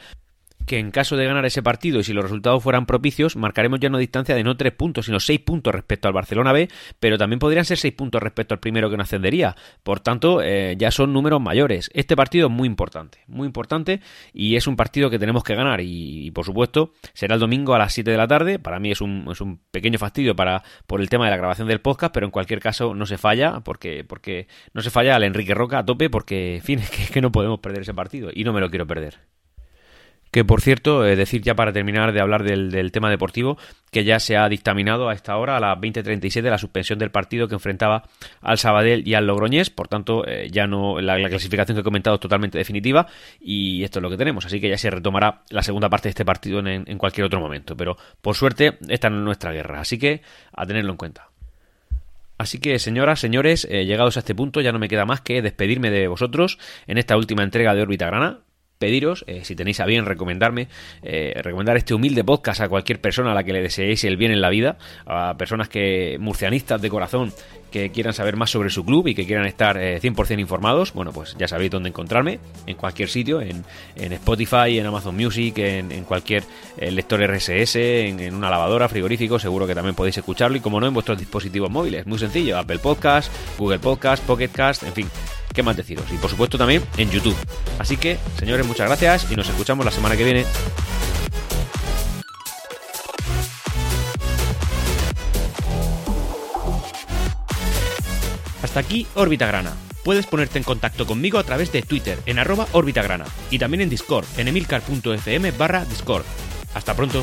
que 0.66 0.78
en 0.78 0.90
caso 0.90 1.16
de 1.16 1.26
ganar 1.26 1.44
ese 1.44 1.62
partido 1.62 2.00
y 2.00 2.04
si 2.04 2.12
los 2.12 2.24
resultados 2.24 2.62
fueran 2.62 2.86
propicios, 2.86 3.36
marcaremos 3.36 3.80
ya 3.80 3.88
una 3.88 3.98
distancia 3.98 4.34
de 4.34 4.44
no 4.44 4.56
tres 4.56 4.72
puntos, 4.72 5.06
sino 5.06 5.20
seis 5.20 5.40
puntos 5.40 5.74
respecto 5.74 6.08
al 6.08 6.14
Barcelona 6.14 6.52
B, 6.52 6.68
pero 7.00 7.18
también 7.18 7.38
podrían 7.38 7.64
ser 7.64 7.78
seis 7.78 7.94
puntos 7.94 8.22
respecto 8.22 8.54
al 8.54 8.60
primero 8.60 8.90
que 8.90 8.96
no 8.96 9.02
ascendería. 9.02 9.56
Por 9.82 10.00
tanto, 10.00 10.40
eh, 10.42 10.74
ya 10.78 10.90
son 10.90 11.12
números 11.12 11.40
mayores. 11.40 11.90
Este 11.94 12.16
partido 12.16 12.48
es 12.48 12.52
muy 12.52 12.66
importante, 12.66 13.18
muy 13.26 13.46
importante 13.46 14.00
y 14.32 14.56
es 14.56 14.66
un 14.66 14.76
partido 14.76 15.10
que 15.10 15.18
tenemos 15.18 15.44
que 15.44 15.54
ganar 15.54 15.80
y, 15.82 16.30
por 16.30 16.44
supuesto 16.44 16.92
será 17.12 17.34
el 17.34 17.40
domingo 17.40 17.74
a 17.74 17.78
las 17.78 17.92
7 17.92 18.10
de 18.10 18.16
la 18.16 18.26
tarde. 18.26 18.58
Para 18.58 18.80
mí 18.80 18.90
es 18.90 19.00
un, 19.00 19.26
es 19.30 19.40
un 19.40 19.60
pequeño 19.70 19.98
fastidio 19.98 20.34
para, 20.34 20.62
por 20.86 21.00
el 21.00 21.08
tema 21.08 21.26
de 21.26 21.30
la 21.30 21.36
grabación 21.36 21.68
del 21.68 21.80
podcast, 21.80 22.12
pero 22.12 22.26
en 22.26 22.30
cualquier 22.30 22.60
caso 22.60 22.94
no 22.94 23.06
se 23.06 23.18
falla 23.18 23.60
porque, 23.60 24.04
porque 24.04 24.48
no 24.72 24.82
se 24.82 24.90
falla 24.90 25.16
al 25.16 25.24
Enrique 25.24 25.54
Roca 25.54 25.78
a 25.78 25.84
tope 25.84 26.10
porque, 26.10 26.56
en 26.56 26.62
fin, 26.62 26.78
es 26.98 27.10
que 27.10 27.20
no 27.20 27.32
podemos 27.32 27.60
perder 27.60 27.82
ese 27.82 27.94
partido 27.94 28.30
y 28.32 28.44
no 28.44 28.52
me 28.52 28.60
lo 28.60 28.70
quiero 28.70 28.86
perder. 28.86 29.33
Que 30.34 30.44
por 30.44 30.62
cierto, 30.62 31.06
eh, 31.06 31.14
decir 31.14 31.42
ya 31.42 31.54
para 31.54 31.72
terminar 31.72 32.12
de 32.12 32.20
hablar 32.20 32.42
del, 32.42 32.90
tema 32.90 33.08
deportivo, 33.08 33.56
que 33.92 34.02
ya 34.02 34.18
se 34.18 34.36
ha 34.36 34.48
dictaminado 34.48 35.08
a 35.08 35.14
esta 35.14 35.36
hora, 35.36 35.56
a 35.56 35.60
las 35.60 35.78
20.37, 35.78 36.50
la 36.50 36.58
suspensión 36.58 36.98
del 36.98 37.12
partido 37.12 37.46
que 37.46 37.54
enfrentaba 37.54 38.02
al 38.40 38.58
Sabadell 38.58 39.06
y 39.06 39.14
al 39.14 39.28
Logroñés. 39.28 39.70
Por 39.70 39.86
tanto, 39.86 40.26
eh, 40.26 40.48
ya 40.50 40.66
no 40.66 41.00
la, 41.00 41.14
clasificación 41.28 41.76
que 41.76 41.82
he 41.82 41.84
comentado 41.84 42.16
es 42.16 42.20
totalmente 42.20 42.58
definitiva 42.58 43.06
y 43.40 43.84
esto 43.84 44.00
es 44.00 44.02
lo 44.02 44.10
que 44.10 44.16
tenemos. 44.16 44.44
Así 44.44 44.60
que 44.60 44.68
ya 44.68 44.76
se 44.76 44.90
retomará 44.90 45.42
la 45.50 45.62
segunda 45.62 45.88
parte 45.88 46.08
de 46.08 46.10
este 46.10 46.24
partido 46.24 46.58
en, 46.58 46.98
cualquier 46.98 47.26
otro 47.26 47.38
momento. 47.38 47.76
Pero 47.76 47.96
por 48.20 48.34
suerte, 48.34 48.76
esta 48.88 49.10
no 49.10 49.18
es 49.18 49.24
nuestra 49.24 49.52
guerra. 49.52 49.82
Así 49.82 50.00
que 50.00 50.22
a 50.52 50.66
tenerlo 50.66 50.90
en 50.90 50.96
cuenta. 50.96 51.28
Así 52.38 52.58
que, 52.58 52.80
señoras, 52.80 53.20
señores, 53.20 53.68
eh, 53.70 53.84
llegados 53.84 54.16
a 54.16 54.18
este 54.18 54.34
punto, 54.34 54.60
ya 54.60 54.72
no 54.72 54.80
me 54.80 54.88
queda 54.88 55.04
más 55.04 55.20
que 55.20 55.42
despedirme 55.42 55.92
de 55.92 56.08
vosotros 56.08 56.58
en 56.88 56.98
esta 56.98 57.16
última 57.16 57.44
entrega 57.44 57.72
de 57.72 57.82
Órbita 57.82 58.06
Grana 58.06 58.40
pediros, 58.84 59.24
eh, 59.26 59.40
si 59.44 59.56
tenéis 59.56 59.80
a 59.80 59.86
bien 59.86 60.04
recomendarme, 60.04 60.68
eh, 61.02 61.40
recomendar 61.42 61.78
este 61.78 61.94
humilde 61.94 62.22
podcast 62.22 62.60
a 62.60 62.68
cualquier 62.68 63.00
persona 63.00 63.32
a 63.32 63.34
la 63.34 63.42
que 63.42 63.54
le 63.54 63.62
deseéis 63.62 64.04
el 64.04 64.18
bien 64.18 64.30
en 64.30 64.42
la 64.42 64.50
vida, 64.50 64.76
a 65.06 65.36
personas 65.38 65.70
que 65.70 66.18
murcianistas 66.20 66.82
de 66.82 66.90
corazón 66.90 67.32
que 67.70 67.90
quieran 67.90 68.12
saber 68.12 68.36
más 68.36 68.50
sobre 68.50 68.68
su 68.68 68.84
club 68.84 69.08
y 69.08 69.14
que 69.14 69.24
quieran 69.24 69.46
estar 69.46 69.78
100% 69.78 70.36
eh, 70.36 70.40
informados, 70.40 70.92
bueno, 70.92 71.12
pues 71.12 71.34
ya 71.38 71.48
sabéis 71.48 71.70
dónde 71.70 71.88
encontrarme, 71.88 72.40
en 72.66 72.76
cualquier 72.76 73.08
sitio, 73.08 73.40
en, 73.40 73.64
Spotify, 73.96 74.78
en 74.78 74.84
Amazon 74.84 75.16
Music, 75.16 75.56
en, 75.56 76.04
cualquier 76.04 76.44
lector 76.78 77.20
RSS, 77.26 77.76
en, 77.76 78.34
una 78.34 78.50
lavadora, 78.50 78.86
frigorífico, 78.90 79.38
seguro 79.38 79.66
que 79.66 79.74
también 79.74 79.94
podéis 79.94 80.18
escucharlo 80.18 80.58
y 80.58 80.60
como 80.60 80.78
no 80.78 80.86
en 80.86 80.92
vuestros 80.94 81.18
dispositivos 81.18 81.70
móviles, 81.70 82.06
muy 82.06 82.18
sencillo, 82.18 82.58
Apple 82.58 82.78
Podcast, 82.78 83.32
Google 83.58 83.78
Podcast, 83.78 84.22
Pocket 84.24 84.50
Cast, 84.50 84.82
en 84.82 84.92
fin, 84.92 85.08
¿Qué 85.54 85.62
más 85.62 85.76
deciros? 85.76 86.04
Y 86.12 86.16
por 86.16 86.28
supuesto 86.28 86.58
también 86.58 86.82
en 86.96 87.10
YouTube. 87.10 87.36
Así 87.78 87.96
que, 87.96 88.18
señores, 88.38 88.66
muchas 88.66 88.88
gracias 88.88 89.30
y 89.30 89.36
nos 89.36 89.48
escuchamos 89.48 89.84
la 89.86 89.92
semana 89.92 90.16
que 90.16 90.24
viene. 90.24 90.44
Hasta 98.62 98.80
aquí 98.80 99.06
Órbita 99.14 99.46
Grana. 99.46 99.72
Puedes 100.02 100.26
ponerte 100.26 100.58
en 100.58 100.64
contacto 100.64 101.06
conmigo 101.06 101.38
a 101.38 101.44
través 101.44 101.70
de 101.70 101.82
Twitter 101.82 102.18
en 102.26 102.40
arroba 102.40 102.66
Grana 102.72 103.24
y 103.50 103.58
también 103.60 103.82
en 103.82 103.88
Discord 103.88 104.26
en 104.36 104.48
emilcar.fm 104.48 105.52
barra 105.52 105.84
Discord. 105.84 106.24
Hasta 106.74 106.94
pronto. 106.94 107.22